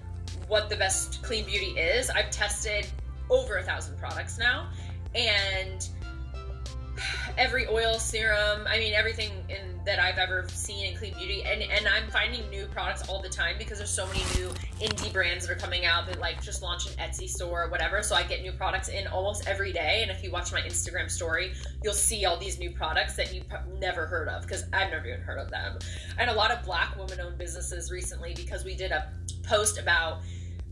[0.48, 2.88] what the best clean beauty is, I've tested
[3.30, 4.70] over a thousand products now,
[5.14, 5.88] and
[7.38, 11.62] every oil serum i mean everything in that i've ever seen in clean beauty and
[11.62, 14.50] and i'm finding new products all the time because there's so many new
[14.82, 18.02] indie brands that are coming out that like just launch an etsy store or whatever
[18.02, 21.10] so i get new products in almost every day and if you watch my instagram
[21.10, 23.46] story you'll see all these new products that you've
[23.80, 25.78] never heard of because i've never even heard of them.
[26.18, 29.12] And a lot of black woman owned businesses recently because we did a
[29.44, 30.20] post about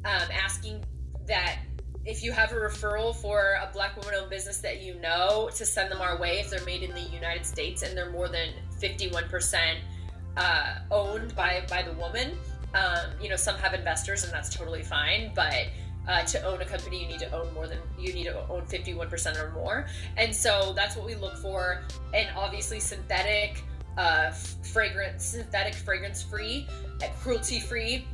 [0.05, 0.83] um, asking
[1.27, 1.59] that
[2.05, 5.65] if you have a referral for a black woman owned business that you know to
[5.65, 8.49] send them our way if they're made in the united states and they're more than
[8.81, 9.77] 51%
[10.35, 12.37] uh, owned by by the woman
[12.73, 15.67] um, you know some have investors and that's totally fine but
[16.07, 18.63] uh, to own a company you need to own more than you need to own
[18.63, 19.87] 51% or more.
[20.17, 21.83] And so that's what we look for.
[22.13, 23.63] And obviously synthetic
[23.97, 26.67] uh, fragrance synthetic fragrance free
[27.21, 28.07] cruelty free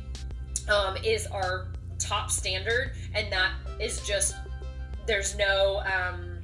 [0.68, 1.68] um, is our
[2.00, 4.34] top standard and that is just
[5.06, 6.38] there's no um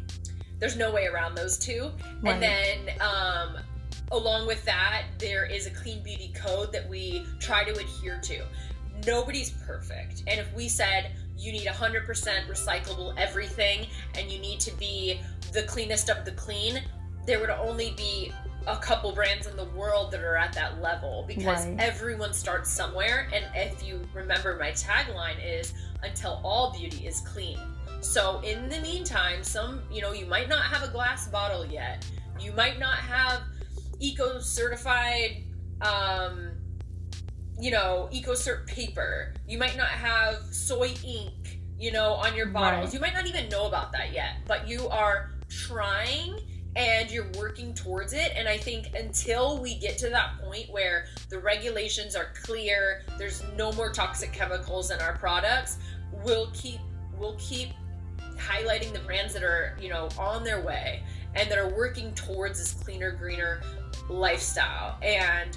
[0.58, 1.90] there's no way around those two.
[2.22, 2.34] Right.
[2.34, 3.56] and then um
[4.12, 8.42] along with that there is a clean beauty code that we try to adhere to.
[9.06, 10.22] Nobody's perfect.
[10.26, 12.06] And if we said you need 100%
[12.48, 15.20] recyclable everything and you need to be
[15.52, 16.80] the cleanest of the clean
[17.26, 18.32] there would only be
[18.66, 21.76] a couple brands in the world that are at that level because right.
[21.78, 23.28] everyone starts somewhere.
[23.32, 27.58] And if you remember my tagline is until all beauty is clean.
[28.00, 32.04] So in the meantime some you know you might not have a glass bottle yet.
[32.40, 33.42] You might not have
[33.98, 35.42] eco certified
[35.80, 36.50] um
[37.58, 39.34] you know eco cert paper.
[39.46, 42.86] You might not have soy ink you know on your bottles.
[42.86, 42.94] Right.
[42.94, 46.40] you might not even know about that yet but you are trying
[46.76, 48.32] and you're working towards it.
[48.36, 53.42] And I think until we get to that point where the regulations are clear, there's
[53.56, 55.78] no more toxic chemicals in our products,
[56.24, 56.80] we'll keep
[57.18, 57.70] we'll keep
[58.36, 61.02] highlighting the brands that are, you know, on their way
[61.34, 63.62] and that are working towards this cleaner, greener
[64.10, 64.98] lifestyle.
[65.02, 65.56] And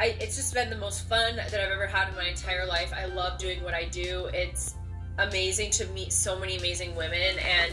[0.00, 2.92] I, it's just been the most fun that I've ever had in my entire life.
[2.96, 4.30] I love doing what I do.
[4.32, 4.76] It's
[5.18, 7.72] amazing to meet so many amazing women and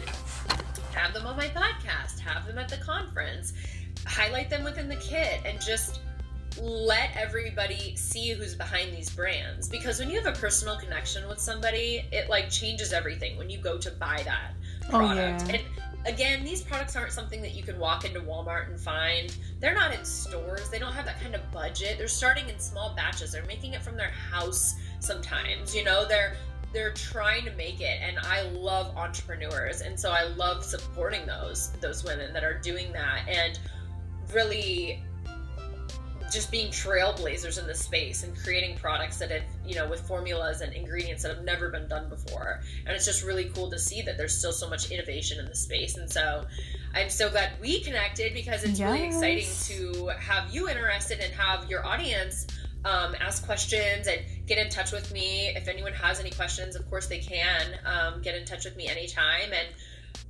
[0.95, 3.53] have them on my podcast, have them at the conference,
[4.05, 5.99] highlight them within the kit, and just
[6.61, 9.67] let everybody see who's behind these brands.
[9.67, 13.57] Because when you have a personal connection with somebody it like changes everything when you
[13.57, 14.53] go to buy that
[14.87, 15.43] oh, product.
[15.43, 15.55] oh, yeah.
[15.55, 19.35] and again these products aren't something that you can walk into walmart and find.
[19.59, 20.69] They're not in stores.
[20.69, 21.97] They don't have that kind of budget.
[21.97, 23.33] They're starting in small batches.
[23.33, 26.05] They're making it from their house sometimes you know?
[26.07, 26.35] They're
[26.75, 31.71] they're trying to make it and i love entrepreneurs and so i love supporting those
[31.81, 33.59] those women that are doing that and
[34.33, 35.01] really
[36.31, 40.61] just being trailblazers in the space and creating products that have you know with formulas
[40.61, 44.01] and ingredients that have never been done before and it's just really cool to see
[44.01, 46.43] that there's still so much innovation in the space and so
[46.93, 48.91] i'm so glad we connected because it's yes.
[48.91, 52.47] really exciting to have you interested and have your audience
[52.85, 55.47] um, ask questions and get in touch with me.
[55.47, 58.87] If anyone has any questions, of course they can um, get in touch with me
[58.87, 59.51] anytime.
[59.51, 59.67] And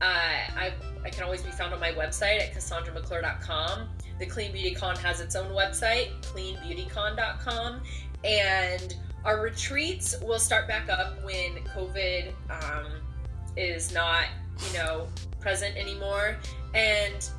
[0.02, 3.90] uh, I, I can always be found on my website at CassandraMcClure.com.
[4.20, 7.82] The Clean Beauty Con has its own website, cleanbeautycon.com.
[8.24, 8.96] And
[9.26, 12.92] our retreats will start back up when COVID um,
[13.58, 14.26] is not,
[14.68, 15.08] you know,
[15.40, 16.38] present anymore.
[16.74, 17.30] And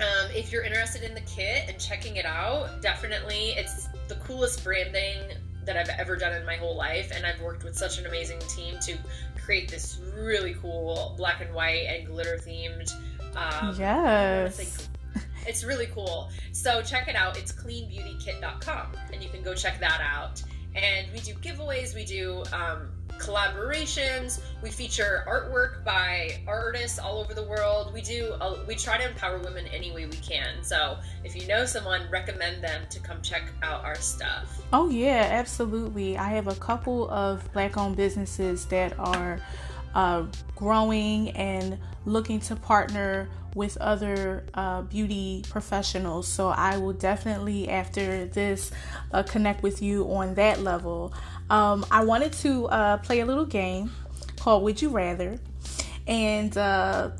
[0.00, 4.64] um, if you're interested in the kit and checking it out, definitely it's the coolest
[4.64, 5.18] branding
[5.66, 7.12] that I've ever done in my whole life.
[7.14, 8.96] And I've worked with such an amazing team to
[9.44, 12.92] create this really cool black and white and glitter themed.
[13.36, 14.88] Um, yes.
[15.46, 16.30] It's really cool.
[16.52, 17.38] So check it out.
[17.38, 20.42] It's cleanbeautykit.com and you can go check that out.
[20.74, 22.88] And we do giveaways, we do um,
[23.20, 24.40] collaborations.
[24.62, 27.92] We feature artwork by artists all over the world.
[27.92, 30.62] We do a, we try to empower women any way we can.
[30.62, 34.60] So if you know someone, recommend them to come check out our stuff.
[34.72, 36.16] Oh yeah, absolutely.
[36.16, 39.38] I have a couple of black-owned businesses that are
[39.94, 40.24] uh,
[40.56, 46.28] growing and looking to partner with other uh, beauty professionals.
[46.28, 48.70] So I will definitely, after this,
[49.12, 51.12] uh, connect with you on that level.
[51.50, 53.90] Um, I wanted to uh, play a little game
[54.38, 55.38] called Would You Rather.
[56.06, 57.10] And uh,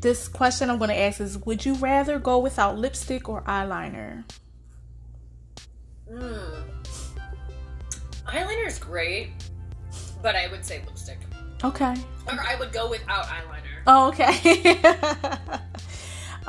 [0.00, 4.24] this question I'm going to ask is Would you rather go without lipstick or eyeliner?
[6.10, 6.64] Mm.
[8.26, 9.30] Eyeliner is great,
[10.22, 11.18] but I would say lipstick.
[11.62, 11.94] Okay.
[12.26, 13.82] Or I would go without eyeliner.
[13.86, 14.80] Oh, okay.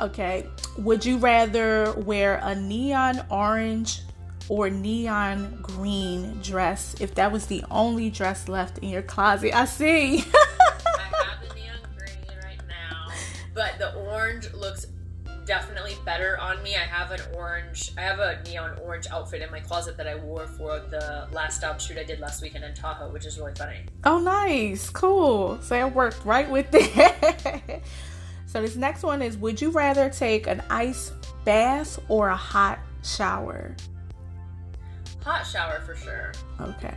[0.00, 0.46] okay.
[0.78, 4.00] Would you rather wear a neon orange
[4.48, 9.54] or neon green dress if that was the only dress left in your closet?
[9.54, 10.18] I see.
[10.22, 13.08] I have the neon green right now,
[13.54, 14.86] but the orange looks
[15.48, 16.76] definitely better on me.
[16.76, 20.14] I have an orange, I have a neon orange outfit in my closet that I
[20.14, 23.54] wore for the last stop shoot I did last weekend in Tahoe, which is really
[23.54, 23.78] funny.
[24.04, 24.90] Oh, nice.
[24.90, 25.58] Cool.
[25.62, 27.80] So it worked right with that.
[28.46, 31.12] so this next one is Would you rather take an ice
[31.46, 33.74] bath or a hot shower?
[35.28, 36.32] Hot shower for sure.
[36.58, 36.94] Okay.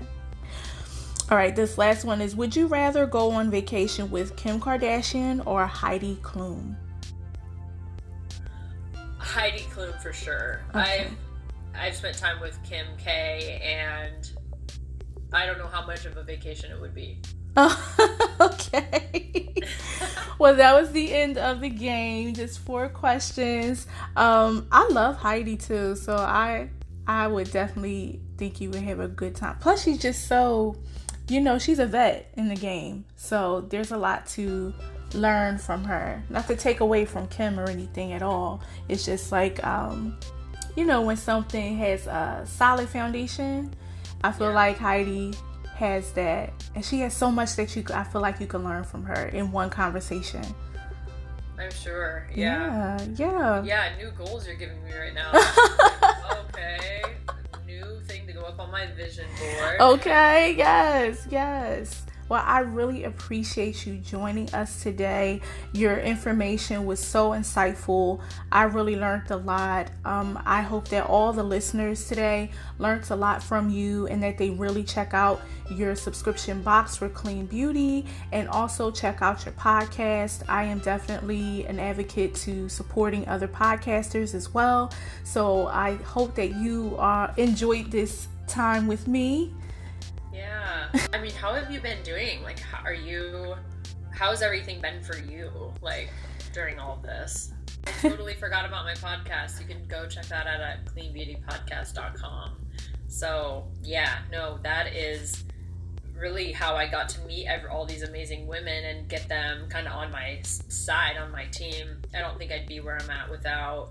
[1.29, 5.45] All right, this last one is Would you rather go on vacation with Kim Kardashian
[5.45, 6.77] or Heidi Klum?
[9.17, 10.61] Heidi Klum for sure.
[10.69, 11.07] Okay.
[11.07, 11.11] I've
[11.75, 14.31] I've spent time with Kim K and
[15.33, 17.17] I don't know how much of a vacation it would be.
[17.57, 19.53] Oh, okay.
[20.39, 22.33] well, that was the end of the game.
[22.33, 23.87] Just four questions.
[24.15, 26.69] Um, I love Heidi too, so I
[27.11, 29.57] I would definitely think you would have a good time.
[29.59, 30.77] Plus, she's just so,
[31.27, 34.73] you know, she's a vet in the game, so there's a lot to
[35.13, 36.23] learn from her.
[36.29, 38.61] Not to take away from Kim or anything at all.
[38.87, 40.17] It's just like, um,
[40.77, 43.73] you know, when something has a solid foundation,
[44.23, 44.55] I feel Yeah.
[44.55, 45.33] like Heidi
[45.75, 47.83] has that, and she has so much that you.
[47.93, 50.45] I feel like you can learn from her in one conversation.
[51.61, 52.27] I'm sure.
[52.33, 52.97] Yeah.
[52.97, 53.63] yeah, yeah.
[53.63, 55.31] Yeah, new goals you're giving me right now.
[56.49, 57.03] okay.
[57.67, 59.79] New thing to go up on my vision board.
[59.79, 62.03] Okay, yes, yes.
[62.31, 65.41] Well, I really appreciate you joining us today.
[65.73, 68.21] Your information was so insightful.
[68.53, 69.91] I really learned a lot.
[70.05, 74.37] Um, I hope that all the listeners today learned a lot from you and that
[74.37, 79.53] they really check out your subscription box for clean beauty and also check out your
[79.55, 80.43] podcast.
[80.47, 84.93] I am definitely an advocate to supporting other podcasters as well.
[85.25, 89.51] So I hope that you uh, enjoyed this time with me.
[90.33, 90.89] Yeah.
[91.13, 92.43] I mean, how have you been doing?
[92.43, 93.55] Like, how are you?
[94.11, 95.51] How's everything been for you?
[95.81, 96.09] Like
[96.53, 97.53] during all of this?
[97.87, 99.59] I totally forgot about my podcast.
[99.59, 102.55] You can go check that out at cleanbeautypodcast.com.
[103.07, 105.43] So yeah, no, that is
[106.15, 109.93] really how I got to meet all these amazing women and get them kind of
[109.93, 111.97] on my side, on my team.
[112.13, 113.89] I don't think I'd be where I'm at without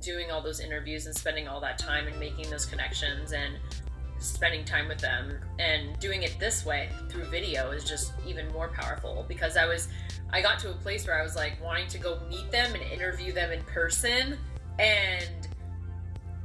[0.00, 3.58] doing all those interviews and spending all that time and making those connections and
[4.22, 8.68] spending time with them and doing it this way through video is just even more
[8.68, 9.88] powerful because I was
[10.32, 12.82] I got to a place where I was like wanting to go meet them and
[12.84, 14.38] interview them in person
[14.78, 15.48] and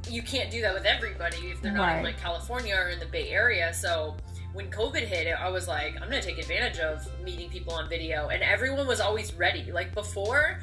[0.08, 1.98] you can't do that with everybody if they're not Right.
[1.98, 4.16] in like California or in the Bay Area so
[4.52, 8.28] when COVID hit I was like I'm gonna take advantage of meeting people on video
[8.28, 10.58] and everyone was always ready like before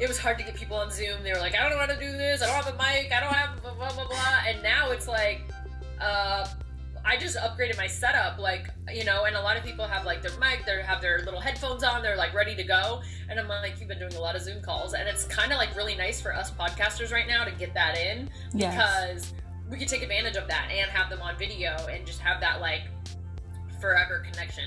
[0.00, 1.22] it was hard to get people on Zoom.
[1.22, 2.42] They were like, I don't know how to do this.
[2.42, 3.12] I don't have a mic.
[3.12, 4.06] I don't have blah blah blah.
[4.08, 4.38] blah.
[4.48, 5.42] And now it's like,
[6.02, 6.48] uh,
[7.04, 9.24] I just upgraded my setup, like you know.
[9.24, 12.02] And a lot of people have like their mic, they have their little headphones on,
[12.02, 13.02] they're like ready to go.
[13.28, 15.58] And I'm like, you've been doing a lot of Zoom calls, and it's kind of
[15.58, 18.74] like really nice for us podcasters right now to get that in Yes.
[18.74, 19.34] because
[19.70, 22.60] we could take advantage of that and have them on video and just have that
[22.60, 22.82] like
[23.80, 24.64] forever connection.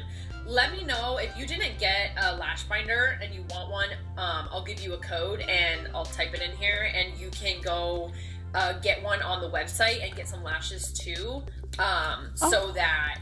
[0.48, 3.90] Let me know if you didn't get a lash binder and you want one.
[4.18, 7.62] Um, I'll give you a code and I'll type it in here, and you can
[7.62, 8.12] go
[8.56, 11.44] uh, get one on the website and get some lashes too,
[11.78, 12.50] um, Oh.
[12.50, 13.20] so that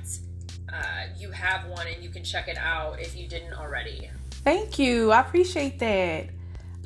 [0.72, 4.10] uh, you have one and you can check it out if you didn't already.
[4.44, 5.12] Thank you.
[5.12, 6.26] I appreciate that.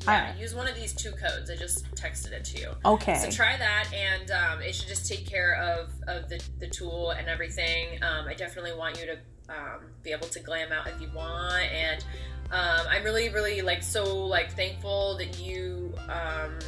[0.03, 1.49] Yeah, I- use one of these two codes.
[1.49, 2.71] I just texted it to you.
[2.85, 3.15] Okay.
[3.15, 7.11] So try that, and um, it should just take care of, of the, the tool
[7.11, 8.01] and everything.
[8.03, 9.17] Um, I definitely want you to
[9.49, 12.03] um, be able to glam out if you want, and
[12.51, 16.59] um, I'm really, really like so like thankful that you um,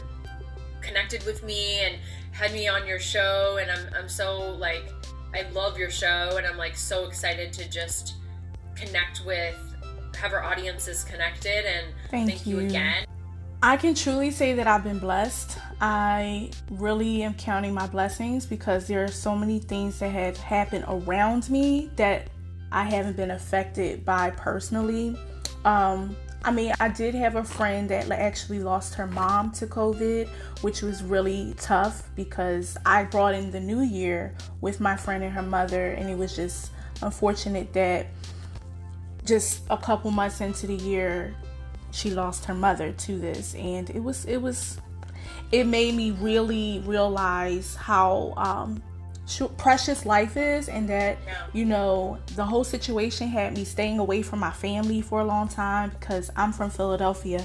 [0.89, 1.95] connected with me and
[2.31, 4.91] had me on your show, and I'm I'm so like
[5.33, 8.15] I love your show, and I'm like so excited to just
[8.75, 9.55] connect with
[10.15, 12.67] have our audiences connected, and Thank thank you you.
[12.67, 13.05] again.
[13.61, 15.57] I can truly say that I've been blessed.
[15.81, 20.85] I really am counting my blessings because there are so many things that have happened
[20.87, 22.29] around me that
[22.71, 25.17] I haven't been affected by personally.
[25.65, 30.27] Um, I mean, I did have a friend that actually lost her mom to COVID,
[30.61, 35.33] which was really tough because I brought in the new year with my friend and
[35.33, 36.71] her mother, and it was just
[37.01, 38.07] unfortunate that
[39.25, 41.35] just a couple months into the year,
[41.91, 44.79] she lost her mother to this, and it was it was
[45.51, 48.81] it made me really realize how um,
[49.57, 51.17] precious life is and that
[51.53, 55.47] you know the whole situation had me staying away from my family for a long
[55.47, 57.43] time because i'm from philadelphia.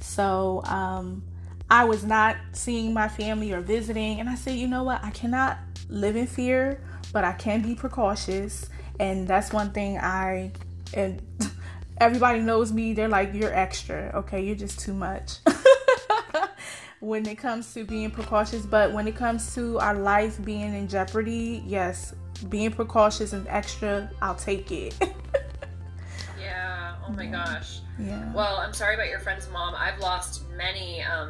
[0.00, 1.22] So um,
[1.70, 5.04] i was not seeing my family or visiting and i said you know what?
[5.04, 5.58] I cannot
[5.88, 6.80] live in fear
[7.12, 8.68] but i can be precautious.
[9.00, 10.50] And that's one thing i
[10.94, 11.20] and
[11.98, 14.12] everybody knows me they're like you're extra.
[14.14, 15.38] Okay you're just too much
[17.00, 20.88] when it comes to being precautious, but when it comes to our life being in
[20.88, 22.14] jeopardy, yes,
[22.48, 24.94] being precautious and extra, I'll take it.
[26.40, 26.96] yeah.
[27.06, 27.80] Oh my gosh.
[27.98, 28.32] Yeah.
[28.32, 29.74] Well, I'm sorry about your friend's mom.
[29.76, 31.28] I've lost many um,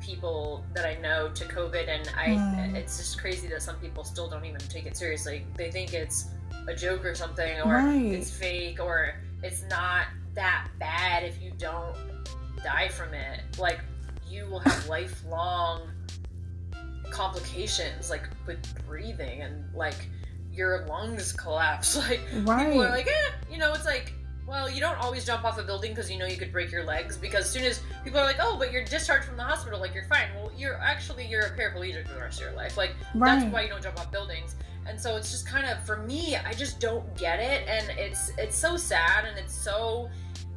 [0.00, 2.28] people that I know to COVID, and I.
[2.28, 2.74] Mm.
[2.74, 5.44] It's just crazy that some people still don't even take it seriously.
[5.56, 6.26] They think it's
[6.66, 8.02] a joke or something, or right.
[8.02, 11.94] it's fake, or it's not that bad if you don't
[12.64, 13.40] die from it.
[13.58, 13.80] Like
[14.30, 15.88] you will have lifelong
[17.10, 20.08] complications like with breathing and like
[20.52, 21.96] your lungs collapse.
[22.08, 22.66] Like right.
[22.66, 24.12] people are like, eh, you know, it's like,
[24.46, 26.84] well, you don't always jump off a building because you know you could break your
[26.84, 27.16] legs.
[27.16, 29.94] Because as soon as people are like, oh, but you're discharged from the hospital, like
[29.94, 30.28] you're fine.
[30.34, 32.76] Well, you're actually you're a paraplegic for the rest of your life.
[32.76, 33.40] Like right.
[33.40, 34.56] that's why you don't jump off buildings.
[34.86, 38.32] And so it's just kind of for me, I just don't get it, and it's
[38.38, 40.08] it's so sad and it's so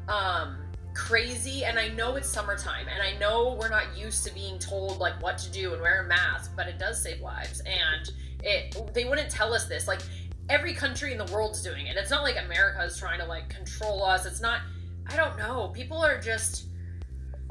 [0.08, 0.58] um
[0.94, 5.00] crazy and I know it's summertime and I know we're not used to being told
[5.00, 8.12] like what to do and wear a mask, but it does save lives and
[8.44, 9.88] it they wouldn't tell us this.
[9.88, 10.02] Like
[10.50, 11.96] every country in the world's doing it.
[11.98, 14.26] It's not like America is trying to like control us.
[14.26, 14.62] It's not
[15.08, 15.70] I don't know.
[15.74, 16.66] People are just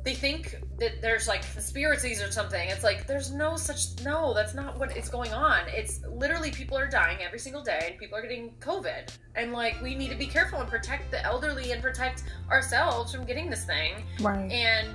[0.03, 2.69] they think that there's like conspiracies or something.
[2.71, 5.63] It's like there's no such no, that's not what is going on.
[5.69, 9.15] It's literally people are dying every single day and people are getting COVID.
[9.35, 13.25] And like we need to be careful and protect the elderly and protect ourselves from
[13.25, 14.05] getting this thing.
[14.21, 14.51] Right.
[14.51, 14.89] And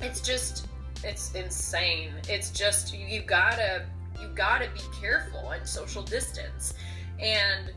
[0.00, 0.68] it's just
[1.02, 2.12] it's insane.
[2.28, 3.86] It's just you, you gotta
[4.20, 6.74] you gotta be careful and social distance.
[7.18, 7.72] And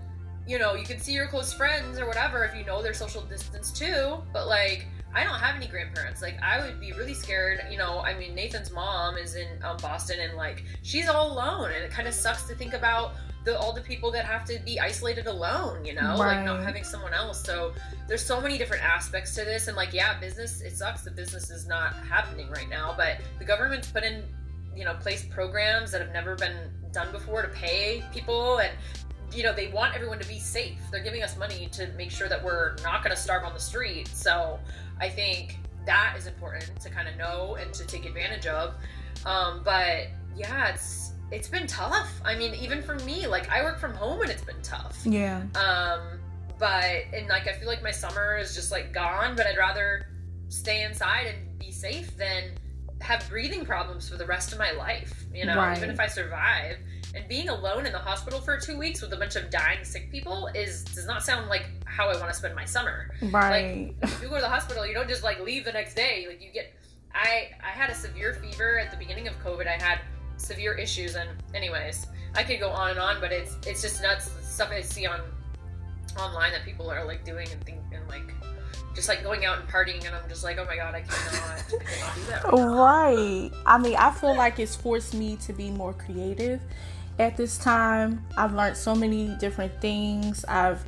[0.47, 3.21] you know, you can see your close friends or whatever if you know their social
[3.23, 4.85] distance too, but like
[5.15, 6.21] I don't have any grandparents.
[6.21, 7.61] Like, I would be really scared.
[7.71, 11.71] You know, I mean, Nathan's mom is in um, Boston, and like, she's all alone,
[11.71, 13.13] and it kind of sucks to think about
[13.45, 15.85] the all the people that have to be isolated alone.
[15.85, 16.35] You know, right.
[16.35, 17.41] like not having someone else.
[17.41, 17.73] So
[18.09, 20.61] there's so many different aspects to this, and like, yeah, business.
[20.61, 24.25] It sucks The business is not happening right now, but the government's put in,
[24.75, 26.57] you know, place programs that have never been
[26.91, 28.71] done before to pay people and
[29.33, 32.29] you know they want everyone to be safe they're giving us money to make sure
[32.29, 34.57] that we're not going to starve on the street so
[34.99, 38.75] I think that is important to kind of know and to take advantage of.
[39.25, 42.21] Um, but yeah, it's it's been tough.
[42.23, 44.99] I mean, even for me, like I work from home and it's been tough.
[45.05, 45.43] Yeah.
[45.55, 46.19] Um,
[46.59, 50.07] but and like I feel like my summer is just like gone, but I'd rather
[50.49, 52.51] stay inside and be safe than
[53.01, 55.25] have breathing problems for the rest of my life.
[55.33, 55.77] You know, right.
[55.77, 56.77] even if I survive.
[57.15, 60.11] And being alone in the hospital for two weeks with a bunch of dying sick
[60.11, 63.11] people is does not sound like how I want to spend my summer.
[63.21, 63.95] Right.
[64.01, 66.25] Like, if you go to the hospital, you don't just like leave the next day.
[66.27, 66.73] Like you get,
[67.13, 69.65] I I had a severe fever at the beginning of COVID.
[69.65, 69.99] I had
[70.35, 74.29] severe issues, and anyways, I could go on and on, but it's it's just nuts
[74.41, 75.21] stuff I see on
[76.19, 78.33] online that people are like doing and think and like
[78.93, 81.49] just like going out and partying and I'm just like, oh my god, I cannot,
[81.49, 82.43] I cannot do that.
[82.45, 83.51] Right, right.
[83.65, 86.61] I mean, I feel like it's forced me to be more creative
[87.19, 88.25] at this time.
[88.37, 90.45] I've learned so many different things.
[90.45, 90.83] I've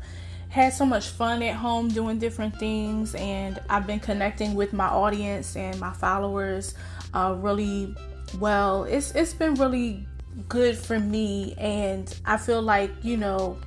[0.50, 4.88] had so much fun at home doing different things, and I've been connecting with my
[4.88, 6.74] audience and my followers
[7.14, 7.96] uh, really
[8.40, 8.84] well.
[8.84, 10.06] It's it's been really
[10.48, 13.58] good for me, and I feel like you know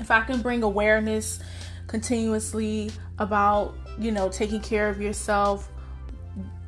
[0.00, 1.40] if I can bring awareness
[1.86, 5.70] continuously about you know taking care of yourself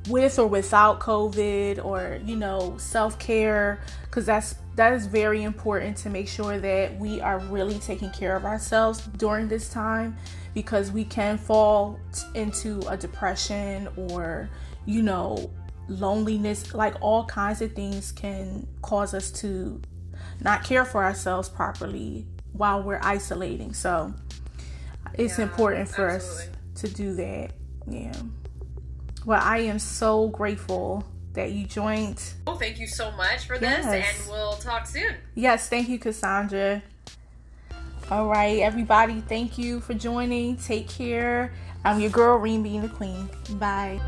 [0.08, 5.96] with or without COVID or you know self care because that's that is very important
[5.96, 10.16] to make sure that we are really taking care of ourselves during this time
[10.54, 11.98] because we can fall
[12.34, 14.50] into a depression or
[14.84, 15.50] you know
[15.88, 16.74] loneliness.
[16.74, 19.80] Like all kinds of things can cause us to
[20.42, 23.72] not care for ourselves properly while we're isolating.
[23.72, 24.14] So
[25.14, 26.52] it's yeah, important for absolutely.
[26.74, 27.50] us to do that.
[27.88, 28.12] Yeah.
[29.24, 31.04] Well i am so grateful
[31.36, 32.20] that you joined.
[32.46, 35.14] Well, thank you so much for this, and we'll talk soon.
[35.34, 36.82] Yes, thank you, Cassandra.
[38.10, 40.56] All right, everybody, thank you for joining.
[40.56, 41.52] Take care.
[41.84, 43.28] I'm your girl, Reem being the queen.
[43.52, 44.00] Bye.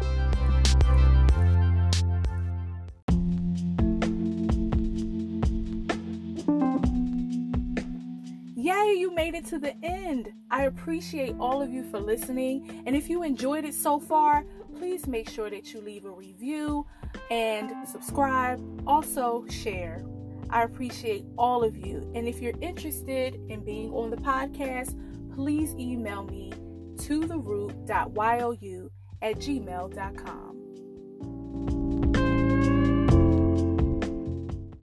[8.56, 10.32] Yay, you made it to the end.
[10.50, 12.82] I appreciate all of you for listening.
[12.86, 14.44] And if you enjoyed it so far,
[14.76, 16.86] please make sure that you leave a review
[17.30, 18.60] and subscribe.
[18.86, 20.04] Also, share.
[20.50, 22.10] I appreciate all of you.
[22.14, 24.94] And if you're interested in being on the podcast,
[25.34, 26.52] please email me
[27.00, 28.90] to the root.you
[29.20, 30.48] at gmail.com.